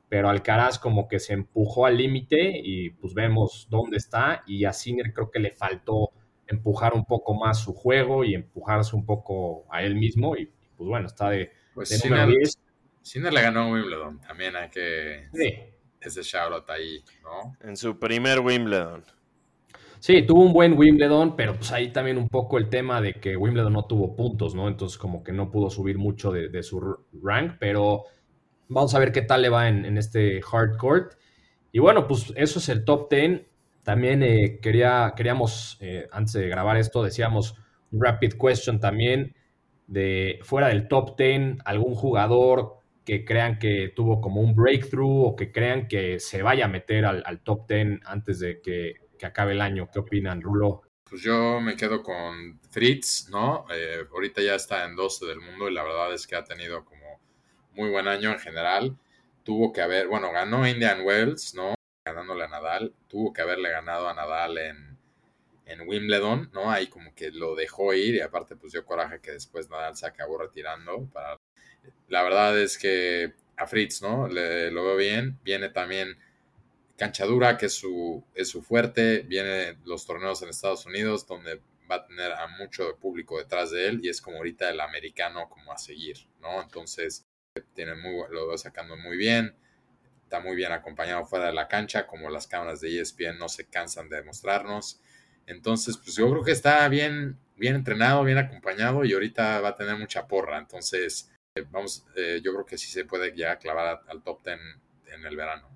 pero 0.10 0.30
Alcaraz 0.30 0.80
como 0.80 1.08
que 1.08 1.20
se 1.20 1.34
empujó 1.34 1.86
al 1.86 1.98
límite 1.98 2.52
y 2.64 2.90
pues 2.92 3.14
vemos 3.14 3.68
dónde 3.70 3.98
está 3.98 4.44
y 4.46 4.66
a 4.66 4.74
Sinner 4.74 5.14
creo 5.14 5.32
que 5.32 5.40
le 5.40 5.52
faltó 5.52 6.12
empujar 6.48 6.94
un 6.94 7.06
poco 7.06 7.34
más 7.34 7.60
su 7.60 7.74
juego 7.74 8.24
y 8.24 8.36
empujarse 8.36 8.96
un 8.96 9.06
poco 9.06 9.66
a 9.70 9.82
él 9.82 9.96
mismo 9.96 10.36
y 10.36 10.52
pues 10.78 10.90
bueno, 10.90 11.08
está 11.08 11.30
de, 11.30 11.52
pues 11.74 11.90
Sinner, 11.90 12.28
10. 12.28 12.60
Sinner 13.02 13.34
le 13.34 13.42
ganó 13.42 13.62
a 13.62 13.72
Wimbledon, 13.72 14.20
también 14.20 14.56
hay 14.56 14.70
que... 14.70 15.30
Sí. 15.34 15.54
Ese 16.02 16.22
Charlotte 16.22 16.70
ahí, 16.70 17.04
¿no? 17.24 17.58
En 17.68 17.76
su 17.76 17.98
primer 17.98 18.40
Wimbledon. 18.40 19.04
Sí, 20.06 20.22
tuvo 20.22 20.44
un 20.44 20.54
buen 20.54 20.78
Wimbledon, 20.78 21.36
pero 21.36 21.56
pues 21.56 21.72
ahí 21.72 21.92
también 21.92 22.20
un 22.20 22.30
poco 22.30 22.60
el 22.60 22.70
tema 22.70 23.02
de 23.02 23.16
que 23.16 23.36
Wimbledon 23.36 23.74
no 23.74 23.86
tuvo 23.88 24.16
puntos, 24.16 24.54
¿no? 24.54 24.68
Entonces 24.68 25.00
como 25.00 25.24
que 25.24 25.32
no 25.32 25.50
pudo 25.50 25.72
subir 25.72 25.98
mucho 25.98 26.32
de, 26.32 26.62
su 26.62 26.80
rank, 27.24 27.54
pero 27.60 28.04
vamos 28.68 28.94
a 28.94 29.00
ver 29.00 29.12
qué 29.12 29.24
tal 29.24 29.42
le 29.42 29.50
va 29.50 29.68
en, 29.68 29.98
este 29.98 30.42
hard 30.42 30.78
court. 30.78 31.14
Y 31.72 31.80
bueno, 31.80 32.06
pues 32.08 32.32
eso 32.36 32.60
es 32.60 32.70
el 32.70 32.86
top 32.86 33.10
10. 33.10 33.48
También 33.82 34.22
eh, 34.22 34.60
quería, 34.62 35.12
queríamos, 35.18 35.80
eh, 35.82 36.08
antes 36.12 36.34
de 36.34 36.50
grabar 36.50 36.78
esto, 36.78 37.02
decíamos 37.02 37.56
un 37.92 38.04
rapid 38.04 38.34
question 38.34 38.80
también 38.80 39.34
de 39.88 40.38
fuera 40.44 40.68
del 40.68 40.88
top 40.88 41.18
10, 41.18 41.58
algún 41.66 41.96
jugador 41.96 42.76
que 43.04 43.26
crean 43.26 43.58
que 43.58 43.92
tuvo 43.96 44.22
como 44.22 44.42
un 44.42 44.54
breakthrough 44.54 45.30
o 45.30 45.36
que 45.36 45.52
crean 45.52 45.88
que 45.88 46.20
se 46.20 46.44
vaya 46.44 46.66
a 46.66 46.68
meter 46.68 47.06
al, 47.06 47.24
al 47.26 47.40
top 47.40 47.68
10 47.68 48.02
antes 48.06 48.38
de 48.38 48.62
que 48.62 49.05
que 49.18 49.26
acabe 49.26 49.54
el 49.54 49.62
año. 49.62 49.90
¿Qué 49.92 50.00
opinan, 50.00 50.42
Rulo? 50.42 50.84
Pues 51.10 51.22
yo 51.22 51.62
me 51.62 51.76
quedo 51.76 52.02
con 52.02 52.60
Fritz, 52.72 53.30
¿no? 53.30 53.66
Eh, 53.72 54.06
ahorita 54.12 54.42
ya 54.42 54.56
está 54.56 54.86
en 54.86 54.96
12 54.96 55.26
del 55.26 55.40
mundo 55.40 55.70
y 55.70 55.74
la 55.74 55.84
verdad 55.84 56.14
es 56.14 56.26
que 56.26 56.36
ha 56.36 56.44
tenido 56.44 56.84
como 56.84 57.20
muy 57.74 57.90
buen 57.90 58.08
año 58.08 58.32
en 58.32 58.40
general. 58.40 58.98
Tuvo 59.44 59.72
que 59.72 59.82
haber, 59.82 60.08
bueno, 60.08 60.32
ganó 60.32 60.68
Indian 60.68 61.02
Wells, 61.02 61.54
¿no? 61.54 61.76
Ganándole 62.06 62.46
a 62.46 62.48
Nadal. 62.48 62.94
Tuvo 63.08 63.34
que 63.34 63.42
haberle 63.42 63.70
ganado 63.70 64.10
a 64.10 64.14
Nadal 64.16 64.58
en, 64.58 64.98
en 65.66 65.88
Wimbledon, 65.88 66.50
¿no? 66.54 66.72
Ahí 66.72 66.88
como 66.88 67.14
que 67.14 67.32
lo 67.32 67.56
dejó 67.56 67.94
ir 67.94 68.16
y 68.16 68.22
aparte 68.22 68.56
pues 68.56 68.74
dio 68.74 68.86
coraje 68.86 69.20
que 69.22 69.32
después 69.32 69.70
Nadal 69.70 69.96
se 69.96 70.08
acabó 70.08 70.38
retirando. 70.38 71.08
Para... 71.14 71.38
La 72.08 72.24
verdad 72.24 72.60
es 72.60 72.78
que 72.78 73.34
a 73.58 73.68
Fritz, 73.68 74.02
¿no? 74.02 74.28
Le, 74.28 74.72
lo 74.72 74.84
veo 74.84 74.96
bien. 74.98 75.40
Viene 75.44 75.70
también 75.70 76.18
cancha 76.98 77.26
dura, 77.26 77.58
que 77.58 77.68
es 77.68 77.74
su, 77.74 78.24
es 78.34 78.50
su 78.50 78.62
fuerte. 78.62 79.22
Viene 79.22 79.78
los 79.86 80.06
torneos 80.06 80.42
en 80.42 80.50
Estados 80.50 80.86
Unidos, 80.86 81.28
donde 81.28 81.62
va 81.90 81.96
a 81.98 82.06
tener 82.06 82.32
a 82.32 82.48
mucho 82.48 82.98
público 82.98 83.38
detrás 83.38 83.72
de 83.72 83.88
él 83.88 84.00
y 84.04 84.10
es 84.10 84.22
como 84.22 84.38
ahorita 84.38 84.70
el 84.70 84.80
americano 84.80 85.50
como 85.50 85.72
a 85.72 85.78
seguir, 85.78 86.18
¿no? 86.42 86.62
Entonces, 86.62 87.26
tiene 87.74 87.96
muy, 87.96 88.24
lo 88.32 88.48
va 88.48 88.58
sacando 88.58 88.98
muy 88.98 89.18
bien. 89.18 89.56
Está 90.24 90.40
muy 90.40 90.56
bien 90.56 90.72
acompañado 90.72 91.26
fuera 91.26 91.48
de 91.48 91.54
la 91.54 91.68
cancha, 91.68 92.08
como 92.08 92.30
las 92.30 92.48
cámaras 92.48 92.82
de 92.82 93.00
ESPN 93.00 93.38
no 93.38 93.48
se 93.48 93.68
cansan 93.68 94.10
de 94.10 94.18
demostrarnos. 94.18 95.00
Entonces, 95.46 95.98
pues 95.98 96.16
yo 96.16 96.30
creo 96.32 96.44
que 96.44 96.52
está 96.52 96.88
bien, 96.90 97.38
bien 97.56 97.76
entrenado, 97.76 98.24
bien 98.24 98.40
acompañado 98.40 99.06
y 99.06 99.14
ahorita 99.14 99.62
va 99.62 99.70
a 99.70 99.76
tener 99.76 99.96
mucha 99.98 100.28
porra. 100.28 100.58
Entonces, 100.58 101.32
eh, 101.56 101.64
vamos, 101.70 102.06
eh, 102.16 102.42
yo 102.44 102.54
creo 102.54 102.66
que 102.66 102.78
sí 102.78 102.88
se 102.88 103.06
puede 103.06 103.36
ya 103.36 103.58
clavar 103.58 104.02
al 104.08 104.24
top 104.24 104.44
10 104.44 104.58
en 105.14 105.26
el 105.26 105.36
verano. 105.38 105.75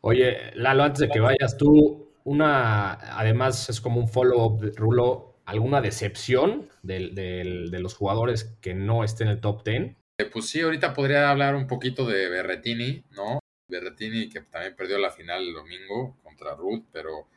Oye, 0.00 0.52
Lalo, 0.54 0.84
antes 0.84 1.00
de 1.00 1.08
que 1.08 1.20
vayas 1.20 1.56
tú, 1.56 2.12
una, 2.24 2.92
además 3.18 3.68
es 3.68 3.80
como 3.80 4.00
un 4.00 4.08
follow-up, 4.08 4.72
Rulo, 4.76 5.36
¿alguna 5.44 5.80
decepción 5.80 6.68
de 6.82 7.78
los 7.80 7.94
jugadores 7.94 8.56
que 8.60 8.74
no 8.74 9.04
estén 9.04 9.28
en 9.28 9.34
el 9.34 9.40
top 9.40 9.64
10? 9.64 9.96
Eh, 10.20 10.24
pues 10.24 10.48
sí, 10.48 10.60
ahorita 10.60 10.94
podría 10.94 11.30
hablar 11.30 11.54
un 11.54 11.66
poquito 11.66 12.04
de 12.04 12.28
Berretini, 12.28 13.04
¿no? 13.12 13.38
Berretini 13.68 14.28
que 14.28 14.40
también 14.40 14.74
perdió 14.74 14.98
la 14.98 15.10
final 15.10 15.46
el 15.46 15.54
domingo 15.54 16.16
contra 16.22 16.54
Ruth, 16.54 16.84
pero 16.92 17.28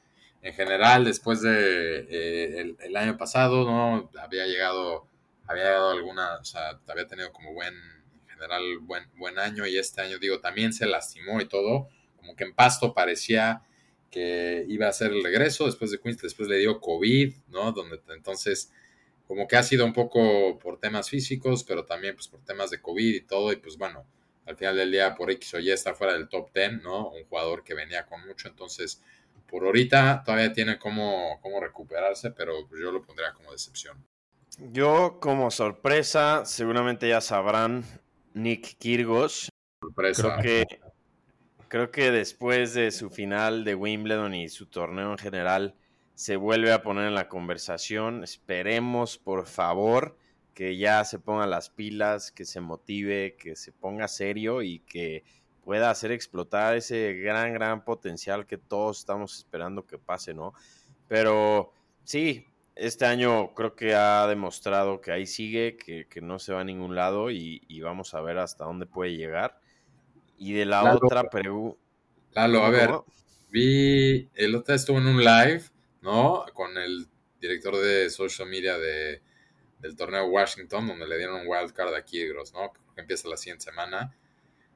en 0.41 0.53
general, 0.53 1.05
después 1.05 1.41
de 1.41 2.07
eh, 2.09 2.75
el, 2.79 2.97
año 2.97 3.17
pasado, 3.17 3.65
¿no? 3.65 4.09
Había 4.19 4.47
llegado, 4.47 5.05
había 5.45 5.65
dado 5.65 5.91
alguna, 5.91 6.37
o 6.37 6.43
sea, 6.43 6.79
había 6.87 7.05
tenido 7.05 7.31
como 7.31 7.53
buen, 7.53 7.75
en 7.75 8.27
general, 8.27 8.79
buen, 8.81 9.03
buen 9.15 9.37
año 9.37 9.67
y 9.67 9.77
este 9.77 10.01
año, 10.01 10.17
digo, 10.17 10.39
también 10.39 10.73
se 10.73 10.87
lastimó 10.87 11.39
y 11.39 11.45
todo, 11.45 11.87
como 12.21 12.35
que 12.35 12.45
en 12.45 12.55
Pasto 12.55 12.93
parecía 12.93 13.63
que 14.09 14.65
iba 14.67 14.87
a 14.87 14.93
ser 14.93 15.11
el 15.11 15.23
regreso 15.23 15.65
después 15.65 15.91
de 15.91 15.99
Queens, 15.99 16.21
después 16.21 16.47
le 16.47 16.59
dio 16.59 16.79
COVID, 16.79 17.33
¿no? 17.49 17.71
Donde 17.71 17.99
entonces, 18.13 18.71
como 19.27 19.47
que 19.47 19.57
ha 19.57 19.63
sido 19.63 19.85
un 19.85 19.93
poco 19.93 20.57
por 20.59 20.79
temas 20.79 21.09
físicos, 21.09 21.63
pero 21.63 21.85
también 21.85 22.15
pues 22.15 22.27
por 22.27 22.43
temas 22.43 22.69
de 22.69 22.81
COVID 22.81 23.15
y 23.15 23.21
todo, 23.21 23.51
y 23.51 23.57
pues 23.57 23.77
bueno, 23.77 24.05
al 24.45 24.55
final 24.55 24.77
del 24.77 24.91
día 24.91 25.15
por 25.15 25.31
X 25.31 25.55
o 25.55 25.59
Y 25.59 25.71
está 25.71 25.93
fuera 25.93 26.13
del 26.13 26.29
top 26.29 26.53
10, 26.53 26.83
¿no? 26.83 27.09
Un 27.09 27.25
jugador 27.25 27.63
que 27.63 27.73
venía 27.73 28.05
con 28.05 28.25
mucho, 28.27 28.47
entonces 28.47 29.01
por 29.47 29.65
ahorita 29.65 30.23
todavía 30.25 30.53
tiene 30.53 30.79
cómo, 30.79 31.39
cómo 31.41 31.59
recuperarse, 31.59 32.31
pero 32.31 32.69
yo 32.69 32.91
lo 32.91 33.01
pondría 33.01 33.33
como 33.33 33.51
decepción. 33.51 34.05
Yo 34.71 35.19
como 35.21 35.51
sorpresa, 35.51 36.45
seguramente 36.45 37.07
ya 37.07 37.21
sabrán, 37.21 37.83
Nick 38.33 38.77
Kirgos. 38.77 39.49
Sorpresa. 39.81 40.37
Creo 40.39 40.41
que, 40.41 40.81
creo 41.71 41.89
que 41.89 42.11
después 42.11 42.73
de 42.73 42.91
su 42.91 43.09
final 43.09 43.63
de 43.63 43.75
Wimbledon 43.75 44.35
y 44.35 44.49
su 44.49 44.65
torneo 44.65 45.13
en 45.13 45.17
general, 45.17 45.73
se 46.15 46.35
vuelve 46.35 46.73
a 46.73 46.83
poner 46.83 47.07
en 47.07 47.15
la 47.15 47.29
conversación. 47.29 48.25
Esperemos, 48.25 49.17
por 49.17 49.47
favor, 49.47 50.17
que 50.53 50.75
ya 50.75 51.05
se 51.05 51.17
ponga 51.17 51.47
las 51.47 51.69
pilas, 51.69 52.33
que 52.33 52.43
se 52.43 52.59
motive, 52.59 53.37
que 53.37 53.55
se 53.55 53.71
ponga 53.71 54.09
serio 54.09 54.61
y 54.63 54.79
que 54.79 55.23
pueda 55.63 55.89
hacer 55.89 56.11
explotar 56.11 56.75
ese 56.75 57.13
gran, 57.13 57.53
gran 57.53 57.85
potencial 57.85 58.45
que 58.45 58.57
todos 58.57 58.99
estamos 58.99 59.37
esperando 59.37 59.87
que 59.87 59.97
pase, 59.97 60.33
¿no? 60.33 60.53
Pero 61.07 61.71
sí, 62.03 62.47
este 62.75 63.05
año 63.05 63.53
creo 63.53 63.77
que 63.77 63.95
ha 63.95 64.27
demostrado 64.27 64.99
que 64.99 65.13
ahí 65.13 65.25
sigue, 65.25 65.77
que, 65.77 66.21
no 66.21 66.37
se 66.37 66.51
va 66.51 66.59
a 66.59 66.65
ningún 66.65 66.95
lado 66.95 67.31
y, 67.31 67.79
vamos 67.79 68.13
a 68.13 68.19
ver 68.19 68.39
hasta 68.39 68.65
dónde 68.65 68.87
puede 68.87 69.15
llegar. 69.15 69.60
Y 70.41 70.53
de 70.53 70.65
la 70.65 70.95
otra 70.95 71.29
pregunta... 71.29 71.77
Lalo, 72.33 72.63
a 72.63 72.71
ver, 72.71 72.89
vi, 73.51 74.27
el 74.33 74.55
otro 74.55 74.73
estuvo 74.73 74.97
en 74.97 75.05
un 75.05 75.23
live, 75.23 75.61
¿no? 76.01 76.45
Con 76.55 76.79
el 76.79 77.07
director 77.39 77.77
de 77.77 78.09
social 78.09 78.49
media 78.49 78.75
de, 78.79 79.21
del 79.81 79.95
torneo 79.95 80.25
Washington, 80.25 80.87
donde 80.87 81.07
le 81.07 81.19
dieron 81.19 81.41
un 81.41 81.47
wild 81.47 81.73
card 81.73 81.93
a 81.93 82.03
Kyrgios, 82.03 82.53
¿no? 82.53 82.73
Que 82.95 83.01
empieza 83.01 83.29
la 83.29 83.37
siguiente 83.37 83.65
semana. 83.65 84.17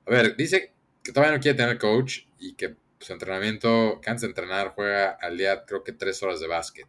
A 0.06 0.12
ver, 0.12 0.36
dice 0.36 0.72
que 1.04 1.12
todavía 1.12 1.36
no 1.36 1.42
quiere 1.42 1.58
tener 1.58 1.80
coach 1.80 2.26
y 2.38 2.54
que 2.54 2.76
su 3.00 3.14
entrenamiento, 3.14 4.00
que 4.04 4.12
antes 4.12 4.22
de 4.22 4.28
entrenar, 4.28 4.74
juega 4.76 5.18
al 5.20 5.36
día 5.36 5.66
creo 5.66 5.84
que 5.84 5.94
tres 5.94 6.22
horas 6.22 6.40
de 6.40 6.46
básquet. 6.46 6.88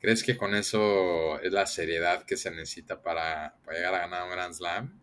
¿Crees 0.00 0.24
que 0.24 0.36
con 0.36 0.56
eso 0.56 1.38
es 1.42 1.52
la 1.52 1.66
seriedad 1.66 2.24
que 2.24 2.36
se 2.36 2.50
necesita 2.50 3.00
para, 3.00 3.56
llegar 3.70 3.94
a 3.94 4.00
ganar 4.00 4.24
un 4.24 4.30
Grand 4.30 4.54
Slam? 4.54 5.00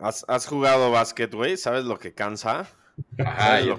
¿Has, 0.00 0.46
jugado 0.46 0.90
básquet, 0.90 1.32
güey? 1.32 1.56
¿Sabes 1.56 1.84
lo 1.84 1.98
que 1.98 2.14
cansa? 2.14 2.68
Ajá, 3.18 3.60
lo, 3.60 3.76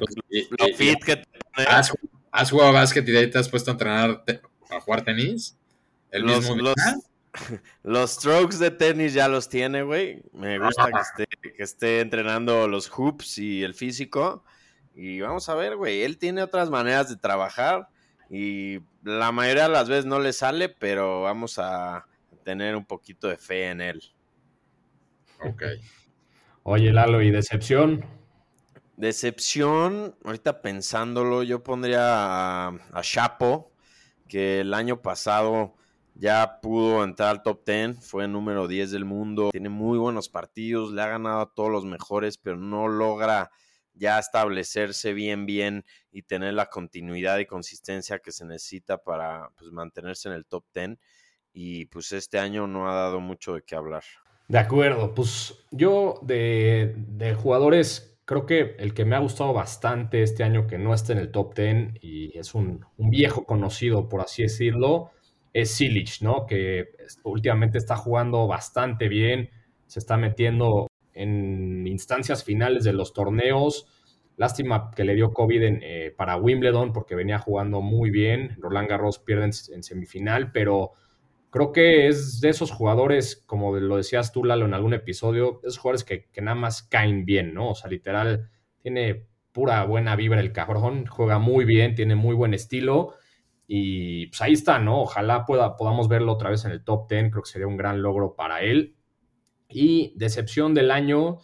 fit 0.76 1.04
que 1.04 1.24
¿Has, 1.68 1.92
¿Has, 2.32 2.52
jugado 2.52 2.74
básquet 2.74 3.08
y 3.08 3.12
de 3.12 3.20
ahí 3.20 3.30
te 3.30 3.38
has 3.38 3.50
puesto 3.50 3.72
a 3.72 3.74
entrenar, 3.74 4.24
a 4.70 4.80
jugar 4.80 5.04
tenis? 5.04 5.58
¿El 6.12 6.26
mismo 6.26 6.56
los 7.84 8.12
strokes 8.12 8.58
de 8.58 8.72
tenis 8.72 9.14
ya 9.14 9.28
los 9.28 9.50
tiene, 9.50 9.84
güey. 9.84 10.24
Me 10.34 10.60
gusta 10.60 10.90
que 11.42 11.64
esté, 11.64 12.00
entrenando 12.02 12.68
los 12.68 12.90
hoops 12.90 13.38
y 13.38 13.64
el 13.64 13.74
físico. 13.74 14.44
Y 14.96 15.22
vamos 15.22 15.48
a 15.50 15.56
ver, 15.56 15.76
güey. 15.76 16.02
Él 16.02 16.18
tiene 16.18 16.42
otras 16.42 16.70
maneras 16.70 17.10
de 17.10 17.18
trabajar 17.18 17.90
y 18.30 18.80
la 19.04 19.32
mayoría 19.32 19.64
de 19.64 19.70
las 19.70 19.88
veces 19.88 20.06
no 20.06 20.20
le 20.20 20.34
sale, 20.34 20.70
pero 20.70 21.22
vamos 21.22 21.60
a 21.60 22.06
tener 22.44 22.76
un 22.76 22.86
poquito 22.86 23.28
de 23.28 23.38
fe 23.38 23.70
en 23.70 23.82
él. 23.82 24.02
Ok. 25.42 25.64
Oye, 26.72 26.94
Lalo, 26.94 27.24
¿y 27.24 27.32
decepción? 27.32 28.06
Decepción, 28.96 30.16
ahorita 30.24 30.62
pensándolo, 30.62 31.42
yo 31.42 31.64
pondría 31.64 32.68
a, 32.68 33.02
Chapo, 33.02 33.72
que 34.28 34.60
el 34.60 34.76
año 34.76 35.02
pasado 35.02 35.74
ya 36.14 36.60
pudo 36.62 37.04
entrar 37.04 37.30
al 37.30 37.42
top 37.42 37.66
10, 37.66 38.06
fue 38.08 38.28
número 38.28 38.68
10 38.68 38.92
del 38.92 39.04
mundo, 39.04 39.50
tiene 39.50 39.70
muy 39.70 39.98
buenos 39.98 40.30
partidos, 40.30 40.92
le 40.92 41.02
ha 41.02 41.08
ganado 41.08 41.40
a 41.42 41.52
todos 41.52 41.72
los 41.72 41.86
mejores, 41.86 42.38
pero 42.38 42.58
no 42.58 42.88
logra 42.88 43.50
ya 43.96 44.20
establecerse 44.20 45.14
bien, 45.14 45.48
bien 45.48 45.86
y 46.12 46.22
tener 46.22 46.54
la 46.54 46.68
continuidad 46.68 47.40
y 47.40 47.48
consistencia 47.48 48.20
que 48.20 48.32
se 48.32 48.46
necesita 48.46 49.00
para 49.00 49.50
pues, 49.58 49.72
mantenerse 49.72 50.30
en 50.30 50.36
el 50.36 50.46
top 50.46 50.66
10. 50.76 51.00
Y 51.52 51.88
pues 51.88 52.12
este 52.12 52.38
año 52.38 52.68
no 52.68 52.88
ha 52.92 52.94
dado 52.94 53.20
mucho 53.20 53.56
de 53.56 53.64
qué 53.64 53.76
hablar. 53.76 54.04
De 54.50 54.58
acuerdo, 54.58 55.14
pues 55.14 55.66
yo 55.72 56.20
de, 56.24 56.96
de 56.98 57.34
jugadores 57.36 58.20
creo 58.26 58.46
que 58.46 58.76
el 58.80 58.94
que 58.94 59.06
me 59.06 59.16
ha 59.16 59.20
gustado 59.20 59.54
bastante 59.54 60.22
este 60.22 60.44
año 60.44 60.68
que 60.68 60.78
no 60.78 60.94
está 60.94 61.14
en 61.14 61.20
el 61.20 61.32
top 61.32 61.56
10 61.56 61.94
y 62.02 62.38
es 62.38 62.54
un, 62.54 62.86
un 62.98 63.10
viejo 63.10 63.46
conocido, 63.46 64.10
por 64.10 64.22
así 64.22 64.44
decirlo, 64.44 65.12
es 65.54 65.72
Silich, 65.72 66.22
¿no? 66.22 66.46
Que 66.46 66.90
últimamente 67.24 67.78
está 67.78 67.96
jugando 67.96 68.46
bastante 68.48 69.08
bien, 69.08 69.50
se 69.88 70.00
está 70.00 70.18
metiendo 70.18 70.88
en 71.14 71.88
instancias 71.88 72.44
finales 72.44 72.84
de 72.84 72.94
los 72.94 73.14
torneos. 73.14 73.88
Lástima 74.38 74.92
que 74.96 75.04
le 75.04 75.16
dio 75.16 75.34
COVID 75.34 75.62
eh, 75.64 76.14
para 76.16 76.38
Wimbledon 76.38 76.94
porque 76.94 77.16
venía 77.16 77.40
jugando 77.40 77.82
muy 77.82 78.10
bien. 78.10 78.56
Roland 78.60 78.88
Garros 78.88 79.20
pierde 79.20 79.46
en, 79.46 79.84
semifinal, 79.84 80.52
pero 80.52 80.94
creo 81.50 81.72
que 81.72 82.08
es 82.08 82.42
de 82.42 82.50
esos 82.50 82.72
jugadores, 82.72 83.44
como 83.46 83.76
lo 83.78 83.98
decías 83.98 84.32
tú, 84.32 84.44
Lalo, 84.44 84.66
en 84.66 84.74
algún 84.74 84.94
episodio, 84.94 85.60
esos 85.64 85.78
jugadores 85.80 86.04
que, 86.04 86.30
que 86.30 86.42
nada 86.42 86.56
más 86.56 86.84
caen 86.84 87.26
bien, 87.26 87.54
¿no? 87.54 87.72
O 87.72 87.76
sea, 87.76 87.90
literal, 87.90 88.50
tiene 88.82 89.28
pura 89.52 89.84
buena 89.86 90.16
vibra 90.16 90.40
el 90.40 90.54
cabrón, 90.54 91.06
juega 91.06 91.40
muy 91.40 91.66
bien, 91.66 91.96
tiene 91.96 92.16
muy 92.16 92.36
buen 92.36 92.54
estilo 92.54 93.16
y 93.72 94.28
pues 94.28 94.42
ahí 94.42 94.54
está, 94.54 94.80
¿no? 94.80 95.02
Ojalá 95.02 95.46
pueda, 95.46 95.78
podamos 95.78 96.08
verlo 96.08 96.34
otra 96.34 96.50
vez 96.50 96.66
en 96.66 96.72
el 96.72 96.84
top 96.84 97.08
10, 97.08 97.30
creo 97.30 97.44
que 97.44 97.50
sería 97.52 97.68
un 97.68 97.78
gran 97.78 98.02
logro 98.02 98.36
para 98.36 98.62
él. 98.64 98.96
Y 99.70 100.14
decepción 100.18 100.74
del 100.74 100.90
año, 100.90 101.38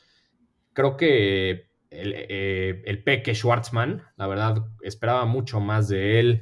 creo 0.74 0.98
que 0.98 1.70
el, 1.92 2.14
eh, 2.16 2.82
el 2.86 3.04
Peque 3.04 3.36
Schwartzman, 3.36 4.02
la 4.18 4.26
verdad, 4.26 4.66
esperaba 4.82 5.26
mucho 5.26 5.60
más 5.60 5.88
de 5.88 6.20
él, 6.20 6.42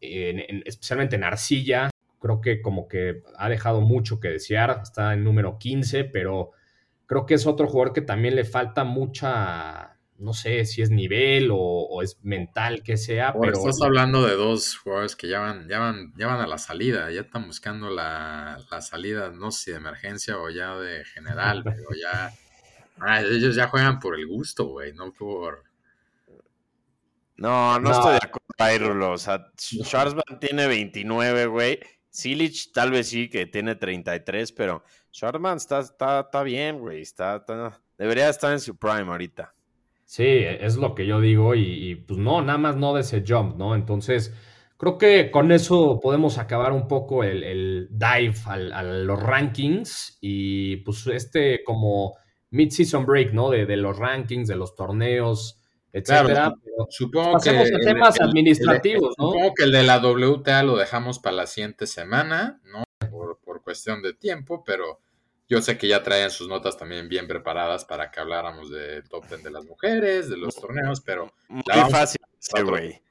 especialmente 0.00 1.16
en 1.16 1.24
arcilla. 1.24 1.90
Creo 2.20 2.40
que 2.40 2.62
como 2.62 2.86
que 2.86 3.22
ha 3.36 3.48
dejado 3.48 3.80
mucho 3.80 4.20
que 4.20 4.28
desear, 4.28 4.80
está 4.82 5.14
en 5.14 5.24
número 5.24 5.58
15, 5.58 6.04
pero 6.04 6.52
creo 7.06 7.26
que 7.26 7.34
es 7.34 7.46
otro 7.46 7.66
jugador 7.66 7.92
que 7.92 8.02
también 8.02 8.36
le 8.36 8.44
falta 8.44 8.84
mucha 8.84 9.96
no 10.20 10.34
sé 10.34 10.66
si 10.66 10.82
es 10.82 10.90
nivel 10.90 11.48
o, 11.50 12.02
es 12.02 12.18
mental 12.22 12.82
que 12.82 12.96
sea. 12.96 13.32
pero 13.32 13.56
estás 13.56 13.80
hablando 13.80 14.24
de 14.24 14.34
dos 14.36 14.76
jugadores 14.76 15.16
que 15.16 15.28
ya 15.28 15.40
van, 15.40 15.66
ya 15.66 15.78
van, 15.78 16.12
ya 16.16 16.26
van 16.26 16.40
a 16.40 16.46
la 16.46 16.58
salida, 16.58 17.10
ya 17.10 17.22
están 17.22 17.46
buscando 17.46 17.88
la, 17.88 18.58
salida, 18.80 19.30
no 19.30 19.50
sé 19.50 19.64
si 19.64 19.70
de 19.72 19.78
emergencia 19.78 20.38
o 20.38 20.50
ya 20.50 20.76
de 20.76 21.04
general, 21.06 21.62
pero 21.64 21.88
ya. 22.00 22.32
Ah, 23.00 23.22
ellos 23.22 23.56
ya 23.56 23.68
juegan 23.68 23.98
por 23.98 24.14
el 24.14 24.26
gusto, 24.26 24.66
güey, 24.66 24.92
no 24.92 25.12
por. 25.12 25.64
No, 27.36 27.80
no, 27.80 27.90
estoy 27.90 28.12
de 28.12 28.16
acuerdo 28.18 28.46
ahí, 28.58 28.76
Rulo. 28.76 29.12
O 29.12 29.18
sea, 29.18 29.46
Schwarzman 29.56 30.38
tiene 30.38 30.66
29, 30.66 31.46
güey. 31.46 31.80
Silich 32.10 32.72
tal 32.72 32.90
vez 32.90 33.08
sí 33.08 33.30
que 33.30 33.46
tiene 33.46 33.76
33, 33.76 34.52
pero 34.52 34.82
Schwarzman 35.12 35.56
está, 35.56 35.78
está, 35.80 36.20
está 36.20 36.42
bien, 36.42 36.80
güey. 36.80 37.02
Está, 37.02 37.44
debería 37.96 38.28
estar 38.28 38.52
en 38.52 38.60
su 38.60 38.76
prime 38.76 39.10
ahorita. 39.10 39.54
Sí, 40.04 40.24
es 40.24 40.76
lo 40.76 40.96
que 40.96 41.06
yo 41.06 41.20
digo 41.20 41.54
y, 41.54 41.94
pues 41.94 42.18
no, 42.18 42.42
nada 42.42 42.58
más 42.58 42.76
no 42.76 42.94
de 42.94 43.02
ese 43.02 43.22
jump, 43.24 43.56
¿no? 43.56 43.76
Entonces, 43.76 44.34
creo 44.76 44.98
que 44.98 45.30
con 45.30 45.52
eso 45.52 46.00
podemos 46.02 46.38
acabar 46.38 46.72
un 46.72 46.88
poco 46.88 47.22
el, 47.22 47.86
dive 47.92 48.34
a 48.48 48.82
los 48.82 49.22
rankings 49.22 50.18
y 50.20 50.78
pues 50.78 51.06
este 51.06 51.62
como 51.62 52.16
mid-season 52.50 53.06
break, 53.06 53.32
¿no? 53.32 53.50
De, 53.50 53.76
los 53.76 53.96
rankings, 53.98 54.48
de 54.48 54.56
los 54.56 54.74
torneos, 54.74 55.59
etcétera. 55.92 56.52
supongo 56.88 57.38
que 57.38 57.50
temas 57.82 58.20
administrativos, 58.20 59.14
¿no? 59.18 59.26
Supongo 59.26 59.54
que 59.54 59.64
el 59.64 59.72
de 59.72 59.82
la 59.82 59.98
WTA 59.98 60.62
lo 60.62 60.76
dejamos 60.76 61.18
para 61.18 61.36
la 61.36 61.46
siguiente 61.46 61.86
semana, 61.86 62.60
¿no? 62.64 62.84
Por, 63.10 63.38
por 63.38 63.62
cuestión 63.62 64.02
de 64.02 64.14
tiempo, 64.14 64.62
pero 64.64 65.00
yo 65.48 65.60
sé 65.60 65.76
que 65.76 65.88
ya 65.88 66.02
traían 66.02 66.30
sus 66.30 66.48
notas 66.48 66.76
también 66.76 67.08
bien 67.08 67.26
preparadas 67.26 67.84
para 67.84 68.10
que 68.10 68.20
habláramos 68.20 68.70
del 68.70 69.08
top 69.08 69.26
10 69.26 69.42
de 69.42 69.50
las 69.50 69.64
mujeres, 69.64 70.30
de 70.30 70.36
los 70.36 70.54
torneos, 70.54 71.00
pero... 71.00 71.32
Muy 71.48 71.62
fácil, 71.90 72.20
güey. 72.64 73.02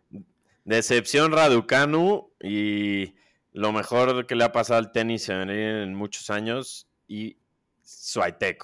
Decepción 0.63 1.33
Raducanu 1.33 2.31
y 2.39 3.15
lo 3.51 3.73
mejor 3.73 4.25
que 4.25 4.35
le 4.35 4.45
ha 4.45 4.53
pasado 4.53 4.79
al 4.79 4.93
tenis 4.93 5.27
en 5.27 5.93
muchos 5.95 6.29
años 6.29 6.87
y 7.07 7.37
Suaitec, 7.81 8.63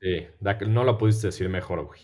Sí, 0.00 0.26
no 0.68 0.84
lo 0.84 0.96
pudiste 0.96 1.26
decir 1.28 1.48
mejor, 1.48 1.84
güey. 1.84 2.00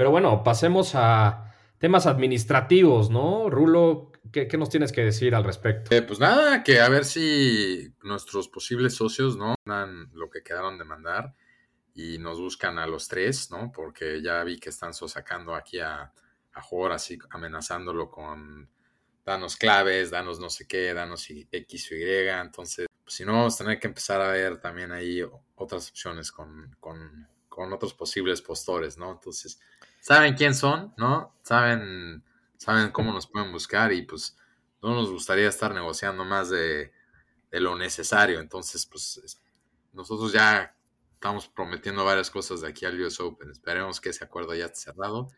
Pero 0.00 0.10
bueno, 0.10 0.42
pasemos 0.42 0.94
a, 0.94 1.54
temas 1.76 2.06
administrativos, 2.06 3.10
¿no? 3.10 3.50
Rulo, 3.50 4.10
¿qué, 4.32 4.48
nos 4.56 4.70
tienes 4.70 4.92
que 4.92 5.04
decir 5.04 5.34
al 5.34 5.44
respecto? 5.44 5.94
Eh, 5.94 6.00
pues 6.00 6.18
nada, 6.18 6.62
que 6.62 6.80
a 6.80 6.88
ver 6.88 7.04
si 7.04 7.92
nuestros 8.02 8.48
posibles 8.48 8.94
socios, 8.94 9.36
¿no? 9.36 9.56
Dan 9.62 10.10
lo 10.14 10.30
que 10.30 10.42
quedaron 10.42 10.78
de 10.78 10.86
mandar 10.86 11.34
y 11.94 12.16
nos 12.16 12.40
buscan 12.40 12.78
a 12.78 12.86
los 12.86 13.08
tres, 13.08 13.50
¿no? 13.50 13.70
Porque 13.70 14.22
ya 14.22 14.42
vi 14.42 14.58
que 14.58 14.70
están 14.70 14.94
sacando 14.94 15.54
aquí 15.54 15.80
a, 15.80 16.10
a 16.54 16.62
Jor, 16.62 16.92
así 16.92 17.18
amenazándolo 17.28 18.10
con 18.10 18.70
danos 19.26 19.56
claves, 19.56 20.10
danos 20.10 20.40
no 20.40 20.48
sé 20.48 20.66
qué, 20.66 20.94
danos 20.94 21.28
X 21.28 21.92
o 21.92 21.94
Y. 21.94 22.26
Entonces, 22.26 22.86
pues, 23.04 23.14
si 23.14 23.26
no, 23.26 23.34
vamos 23.34 23.54
a 23.56 23.64
tener 23.64 23.78
que 23.78 23.88
empezar 23.88 24.22
a 24.22 24.30
ver 24.30 24.62
también 24.62 24.92
ahí 24.92 25.20
otras 25.56 25.90
opciones 25.90 26.32
con, 26.32 26.74
con, 26.80 27.28
con 27.50 27.70
otros 27.70 27.92
posibles 27.92 28.40
postores, 28.40 28.96
¿no? 28.96 29.12
Entonces, 29.12 29.60
saben 30.00 30.34
quién 30.34 30.54
son, 30.54 30.94
¿no? 30.96 31.34
Saben, 31.42 32.24
saben 32.56 32.90
cómo 32.90 33.12
nos 33.12 33.26
pueden 33.26 33.52
buscar 33.52 33.92
y 33.92 34.02
pues 34.02 34.36
no 34.82 34.94
nos 34.94 35.10
gustaría 35.10 35.48
estar 35.48 35.74
negociando 35.74 36.24
más 36.24 36.50
de, 36.50 36.92
de 37.50 37.60
lo 37.60 37.76
necesario. 37.76 38.40
Entonces, 38.40 38.86
pues 38.86 39.40
nosotros 39.92 40.32
ya 40.32 40.74
estamos 41.14 41.48
prometiendo 41.48 42.04
varias 42.04 42.30
cosas 42.30 42.62
de 42.62 42.68
aquí 42.68 42.86
al 42.86 43.00
US 43.00 43.20
Open. 43.20 43.50
Esperemos 43.50 44.00
que 44.00 44.10
ese 44.10 44.24
acuerdo 44.24 44.54
ya 44.54 44.66
esté 44.66 44.80
cerrado. 44.80 45.28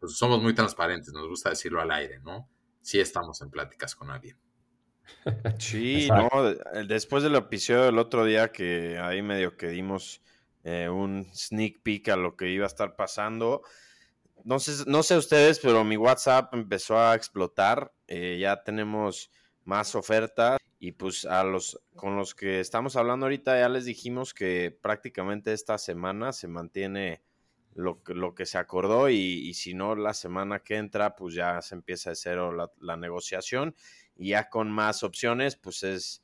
Pues 0.00 0.16
somos 0.16 0.42
muy 0.42 0.54
transparentes, 0.54 1.12
nos 1.12 1.28
gusta 1.28 1.50
decirlo 1.50 1.80
al 1.80 1.90
aire, 1.90 2.20
¿no? 2.20 2.48
Sí 2.80 3.00
estamos 3.00 3.40
en 3.42 3.50
pláticas 3.50 3.94
con 3.94 4.10
alguien. 4.10 4.38
Sí, 5.60 6.08
no, 6.08 6.28
después 6.88 7.22
del 7.22 7.36
episodio 7.36 7.84
del 7.84 7.98
otro 7.98 8.24
día 8.24 8.50
que 8.50 8.98
ahí 8.98 9.22
medio 9.22 9.56
que 9.56 9.68
dimos 9.68 10.20
eh, 10.64 10.88
un 10.88 11.30
sneak 11.32 11.80
peek 11.82 12.08
a 12.08 12.16
lo 12.16 12.36
que 12.36 12.50
iba 12.50 12.64
a 12.64 12.66
estar 12.66 12.96
pasando. 12.96 13.62
No 14.46 14.60
sé, 14.60 14.84
no 14.86 15.02
sé 15.02 15.16
ustedes, 15.16 15.58
pero 15.58 15.82
mi 15.82 15.96
WhatsApp 15.96 16.54
empezó 16.54 16.96
a 16.96 17.16
explotar. 17.16 17.92
Eh, 18.06 18.38
ya 18.40 18.62
tenemos 18.62 19.32
más 19.64 19.96
ofertas 19.96 20.58
y 20.78 20.92
pues 20.92 21.24
a 21.24 21.42
los 21.42 21.80
con 21.96 22.14
los 22.14 22.36
que 22.36 22.60
estamos 22.60 22.94
hablando 22.94 23.26
ahorita 23.26 23.58
ya 23.58 23.68
les 23.68 23.86
dijimos 23.86 24.32
que 24.34 24.70
prácticamente 24.80 25.52
esta 25.52 25.78
semana 25.78 26.32
se 26.32 26.46
mantiene 26.46 27.22
lo, 27.74 28.00
lo 28.06 28.36
que 28.36 28.46
se 28.46 28.58
acordó 28.58 29.10
y, 29.10 29.52
si 29.54 29.74
no 29.74 29.96
la 29.96 30.14
semana 30.14 30.60
que 30.60 30.76
entra 30.76 31.16
pues 31.16 31.34
ya 31.34 31.60
se 31.60 31.74
empieza 31.74 32.10
de 32.10 32.16
cero 32.16 32.52
la, 32.78 32.96
negociación 32.96 33.74
y 34.14 34.28
ya 34.28 34.48
con 34.48 34.70
más 34.70 35.02
opciones 35.02 35.56
pues 35.56 35.82
es 35.82 36.22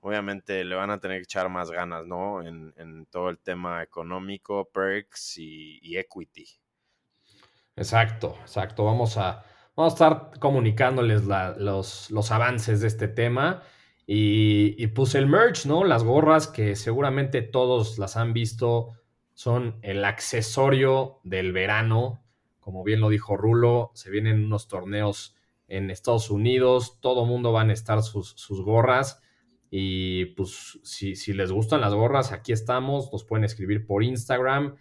obviamente 0.00 0.64
le 0.64 0.74
van 0.74 0.90
a 0.90 0.98
tener 0.98 1.18
que 1.18 1.24
echar 1.24 1.48
más 1.48 1.70
ganas, 1.70 2.04
¿no? 2.04 2.42
En, 2.42 3.06
todo 3.10 3.28
el 3.28 3.38
tema 3.38 3.82
económico, 3.82 4.68
perks 4.72 5.38
y, 5.38 5.96
equity. 5.96 6.59
Exacto, 7.80 8.36
exacto. 8.42 8.84
Vamos 8.84 9.16
a, 9.16 9.42
vamos 9.74 9.94
a 9.94 9.94
estar 9.94 10.38
comunicándoles 10.38 11.24
los, 11.24 12.10
los 12.10 12.30
avances 12.30 12.82
de 12.82 12.88
este 12.88 13.08
tema. 13.08 13.62
Y, 14.06 14.86
puse 14.88 15.16
el 15.16 15.26
merch, 15.26 15.64
¿no? 15.64 15.84
Las 15.84 16.04
gorras 16.04 16.46
que 16.46 16.76
seguramente 16.76 17.40
todos 17.40 17.98
las 17.98 18.18
han 18.18 18.34
visto 18.34 18.90
son 19.32 19.78
el 19.80 20.04
accesorio 20.04 21.20
del 21.24 21.52
verano. 21.52 22.22
Como 22.58 22.84
bien 22.84 23.00
lo 23.00 23.08
dijo 23.08 23.38
Rulo, 23.38 23.92
se 23.94 24.10
vienen 24.10 24.44
unos 24.44 24.68
torneos 24.68 25.34
en 25.66 25.90
Estados 25.90 26.28
Unidos, 26.30 26.98
todo 27.00 27.24
mundo 27.24 27.50
van 27.50 27.70
a 27.70 27.72
estar 27.72 28.02
sus, 28.02 28.46
gorras. 28.62 29.22
Y 29.70 30.26
pues 30.34 30.80
si, 30.82 31.32
les 31.32 31.50
gustan 31.50 31.80
las 31.80 31.94
gorras, 31.94 32.32
aquí 32.32 32.52
estamos, 32.52 33.10
nos 33.10 33.24
pueden 33.24 33.44
escribir 33.44 33.86
por 33.86 34.02
Instagram. 34.02 34.76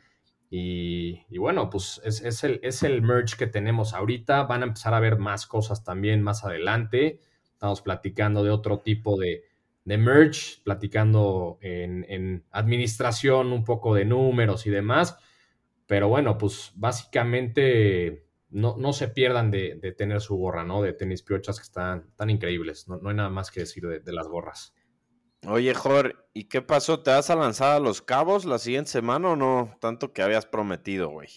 Y, 0.51 1.38
bueno, 1.38 1.69
pues 1.69 2.01
es, 2.03 2.43
el, 2.43 2.59
es 2.63 2.81
el 2.81 3.01
merch 3.01 3.35
que 3.35 3.47
tenemos 3.47 3.93
ahorita. 3.93 4.43
Van 4.43 4.63
a 4.63 4.65
empezar 4.65 4.93
a 4.93 4.99
ver 4.99 5.17
más 5.17 5.45
cosas 5.45 5.83
también 5.83 6.23
más 6.23 6.43
adelante. 6.43 7.21
Estamos 7.51 7.81
platicando 7.81 8.43
de 8.43 8.49
otro 8.49 8.79
tipo 8.79 9.17
de, 9.17 9.43
merch, 9.85 10.63
platicando 10.63 11.59
en, 11.62 12.43
administración 12.51 13.53
un 13.53 13.63
poco 13.63 13.93
de 13.93 14.05
números 14.05 14.65
y 14.65 14.71
demás. 14.71 15.17
Pero 15.85 16.07
bueno, 16.07 16.38
pues 16.38 16.71
básicamente 16.75 18.25
no, 18.49 18.75
no 18.77 18.93
se 18.93 19.07
pierdan 19.09 19.51
de, 19.51 19.75
tener 19.97 20.21
su 20.21 20.35
gorra, 20.35 20.63
¿no? 20.63 20.81
De 20.81 20.93
tenis 20.93 21.21
piochas 21.21 21.59
que 21.59 21.63
están 21.63 22.09
tan 22.15 22.29
increíbles. 22.31 22.88
No, 22.88 23.07
hay 23.07 23.15
nada 23.15 23.29
más 23.29 23.51
que 23.51 23.62
decir 23.62 23.85
de, 23.88 24.13
las 24.13 24.27
gorras. 24.27 24.73
Oye, 25.47 25.73
Jor, 25.73 26.28
¿y 26.34 26.45
qué 26.45 26.62
pasó? 26.62 27.02
¿Te 27.02 27.12
vas 27.12 27.30
a 27.30 27.36
lanzar 27.36 27.75
a 27.75 27.80
los 27.80 28.02
cabos 28.02 28.45
la 28.45 28.60
siguiente 28.60 28.91
semana 28.91 29.30
o 29.30 29.36
no? 29.36 29.75
Tanto 29.80 30.12
que 30.12 30.21
habías 30.21 30.45
prometido, 30.45 31.10
güey. 31.10 31.30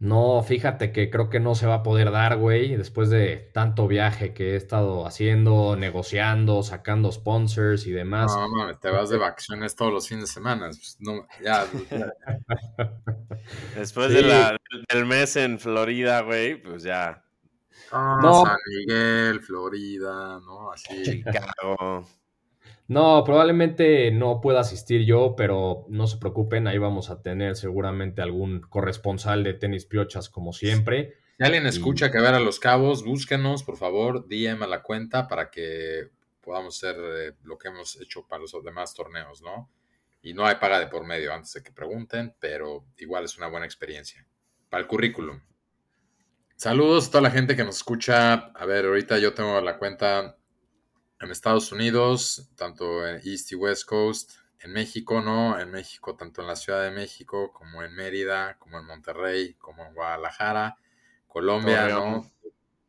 No, 0.00 0.44
fíjate 0.44 0.92
que 0.92 1.10
creo 1.10 1.28
que 1.28 1.40
no 1.40 1.56
se 1.56 1.66
va 1.66 1.74
a 1.74 1.82
poder 1.82 2.12
dar, 2.12 2.36
güey, 2.36 2.76
después 2.76 3.10
de 3.10 3.50
tanto 3.52 3.88
viaje 3.88 4.32
que 4.32 4.52
he 4.52 4.56
estado 4.56 5.04
haciendo, 5.04 5.74
negociando, 5.74 6.62
sacando 6.62 7.10
sponsors 7.10 7.84
y 7.88 7.90
demás. 7.90 8.32
No, 8.32 8.46
no, 8.48 8.78
te 8.78 8.90
vas 8.90 9.10
de 9.10 9.18
vacaciones 9.18 9.74
todos 9.74 9.92
los 9.92 10.08
fines 10.08 10.26
de 10.26 10.32
semana. 10.34 10.68
Pues, 10.68 10.98
no, 11.00 11.26
ya. 11.42 11.66
después 13.74 14.12
del 14.14 15.06
mes 15.06 15.34
en 15.34 15.58
Florida, 15.58 16.20
güey, 16.20 16.62
pues 16.62 16.84
ya. 16.84 17.24
no, 17.92 18.44
San 18.44 18.56
Miguel, 18.68 19.40
Florida, 19.40 20.38
¿no? 20.38 20.70
Así. 20.70 21.02
Chicago. 21.02 22.06
No, 22.88 23.22
probablemente 23.22 24.10
no 24.10 24.40
pueda 24.40 24.60
asistir 24.60 25.04
yo, 25.04 25.34
pero 25.36 25.84
no 25.90 26.06
se 26.06 26.16
preocupen, 26.16 26.66
ahí 26.66 26.78
vamos 26.78 27.10
a 27.10 27.20
tener 27.20 27.54
seguramente 27.54 28.22
algún 28.22 28.62
corresponsal 28.62 29.44
de 29.44 29.52
tenis 29.52 29.84
piochas 29.84 30.30
como 30.30 30.54
siempre. 30.54 31.18
Si 31.36 31.44
alguien 31.44 31.66
escucha 31.66 32.10
que 32.10 32.18
ver 32.18 32.32
a 32.34 32.40
los 32.40 32.58
cabos, 32.58 33.04
búsquenos, 33.04 33.62
por 33.62 33.76
favor, 33.76 34.26
DM 34.26 34.62
a 34.62 34.66
la 34.66 34.82
cuenta 34.82 35.28
para 35.28 35.50
que 35.50 36.08
podamos 36.40 36.76
hacer 36.76 36.96
eh, 36.98 37.34
lo 37.44 37.58
que 37.58 37.68
hemos 37.68 38.00
hecho 38.00 38.26
para 38.26 38.40
los 38.40 38.52
demás 38.64 38.94
torneos, 38.94 39.42
¿no? 39.42 39.70
Y 40.22 40.32
no 40.32 40.46
hay 40.46 40.54
paga 40.54 40.80
de 40.80 40.86
por 40.86 41.06
medio 41.06 41.34
antes 41.34 41.52
de 41.52 41.62
que 41.62 41.72
pregunten, 41.72 42.34
pero 42.40 42.86
igual 42.96 43.26
es 43.26 43.36
una 43.36 43.48
buena 43.48 43.66
experiencia. 43.66 44.26
Para 44.70 44.80
el 44.80 44.86
currículum. 44.86 45.40
Saludos 46.56 47.08
a 47.08 47.10
toda 47.10 47.22
la 47.22 47.30
gente 47.30 47.54
que 47.54 47.64
nos 47.64 47.76
escucha. 47.76 48.32
A 48.32 48.64
ver, 48.64 48.86
ahorita 48.86 49.18
yo 49.18 49.34
tengo 49.34 49.60
la 49.60 49.78
cuenta 49.78 50.38
en 51.20 51.30
Estados 51.30 51.72
Unidos, 51.72 52.48
tanto 52.56 53.06
en 53.06 53.20
East 53.24 53.52
y 53.52 53.54
West 53.54 53.84
Coast, 53.86 54.32
en 54.60 54.72
México, 54.72 55.20
¿no? 55.20 55.58
En 55.58 55.70
México, 55.70 56.16
tanto 56.16 56.40
en 56.40 56.48
la 56.48 56.56
Ciudad 56.56 56.82
de 56.82 56.90
México, 56.90 57.52
como 57.52 57.82
en 57.82 57.94
Mérida, 57.94 58.56
como 58.58 58.78
en 58.78 58.86
Monterrey, 58.86 59.54
como 59.54 59.84
en 59.84 59.94
Guadalajara, 59.94 60.76
Colombia, 61.26 61.88
¿no? 61.88 62.30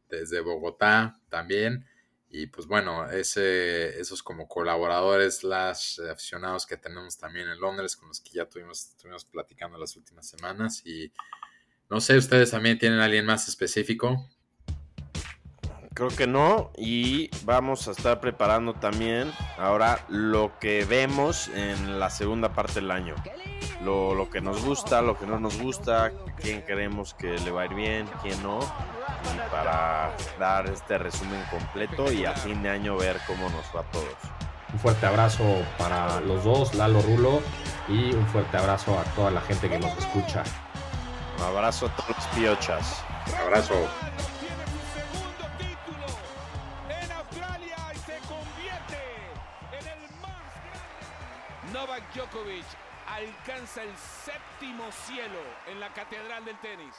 Desde 0.09 0.41
Bogotá 0.41 1.19
también. 1.29 1.85
Y 2.31 2.47
pues 2.47 2.67
bueno, 2.67 3.09
ese, 3.09 3.99
esos 3.99 4.21
como 4.21 4.47
colaboradores, 4.47 5.43
las 5.43 5.99
aficionados 5.99 6.67
que 6.67 6.77
tenemos 6.77 7.17
también 7.17 7.49
en 7.49 7.59
Londres, 7.59 7.95
con 7.95 8.07
los 8.07 8.21
que 8.21 8.31
ya 8.31 8.45
tuvimos, 8.45 8.89
estuvimos 8.89 9.25
platicando 9.25 9.77
las 9.79 9.95
últimas 9.95 10.27
semanas. 10.27 10.85
Y 10.85 11.11
no 11.89 11.99
sé, 11.99 12.17
¿ustedes 12.17 12.51
también 12.51 12.77
tienen 12.77 12.99
alguien 12.99 13.25
más 13.25 13.47
específico? 13.47 14.29
Creo 15.93 16.09
que 16.09 16.27
no. 16.27 16.71
Y 16.77 17.29
vamos 17.43 17.87
a 17.87 17.91
estar 17.91 18.19
preparando 18.19 18.73
también 18.73 19.31
ahora 19.57 19.99
lo 20.07 20.57
que 20.59 20.85
vemos 20.85 21.49
en 21.49 21.99
la 21.99 22.09
segunda 22.09 22.53
parte 22.53 22.75
del 22.75 22.91
año. 22.91 23.15
Lo, 23.83 24.29
que 24.29 24.41
nos 24.41 24.63
gusta, 24.63 25.01
lo 25.01 25.17
que 25.17 25.25
no 25.25 25.39
nos 25.39 25.61
gusta, 25.61 26.11
quién 26.37 26.61
creemos 26.61 27.13
que 27.13 27.39
le 27.39 27.51
va 27.51 27.61
a 27.61 27.65
ir 27.65 27.73
bien, 27.73 28.09
quién 28.21 28.41
no. 28.43 28.59
Y 28.59 29.51
para 29.51 30.15
dar 30.37 30.69
este 30.69 30.97
resumen 30.97 31.41
completo 31.49 32.11
y 32.11 32.25
a 32.25 32.33
fin 32.33 32.61
de 32.61 32.69
año 32.69 32.97
ver 32.97 33.19
cómo 33.25 33.49
nos 33.49 33.65
va 33.75 33.81
a 33.81 33.91
todos. 33.91 34.15
Un 34.71 34.79
fuerte 34.79 35.05
abrazo 35.05 35.43
para 35.77 36.19
los 36.21 36.43
dos, 36.43 36.75
Lalo 36.75 37.01
Rulo, 37.01 37.41
y 37.87 38.13
un 38.13 38.27
fuerte 38.27 38.57
abrazo 38.57 38.97
a 38.99 39.03
toda 39.15 39.31
la 39.31 39.41
gente 39.41 39.67
que 39.67 39.79
nos 39.79 39.97
escucha. 39.97 40.43
Un 41.37 41.45
abrazo 41.45 41.87
a 41.87 41.95
todos 41.95 42.09
los 42.09 42.27
piochas. 42.27 43.01
Un 43.27 43.35
abrazo. 43.35 43.73
Djokovic 52.13 52.65
alcanza 53.07 53.83
el 53.83 53.95
séptimo 53.97 54.91
cielo 54.91 55.39
en 55.67 55.79
la 55.79 55.89
catedral 55.93 56.43
del 56.45 56.57
tenis. 56.57 56.95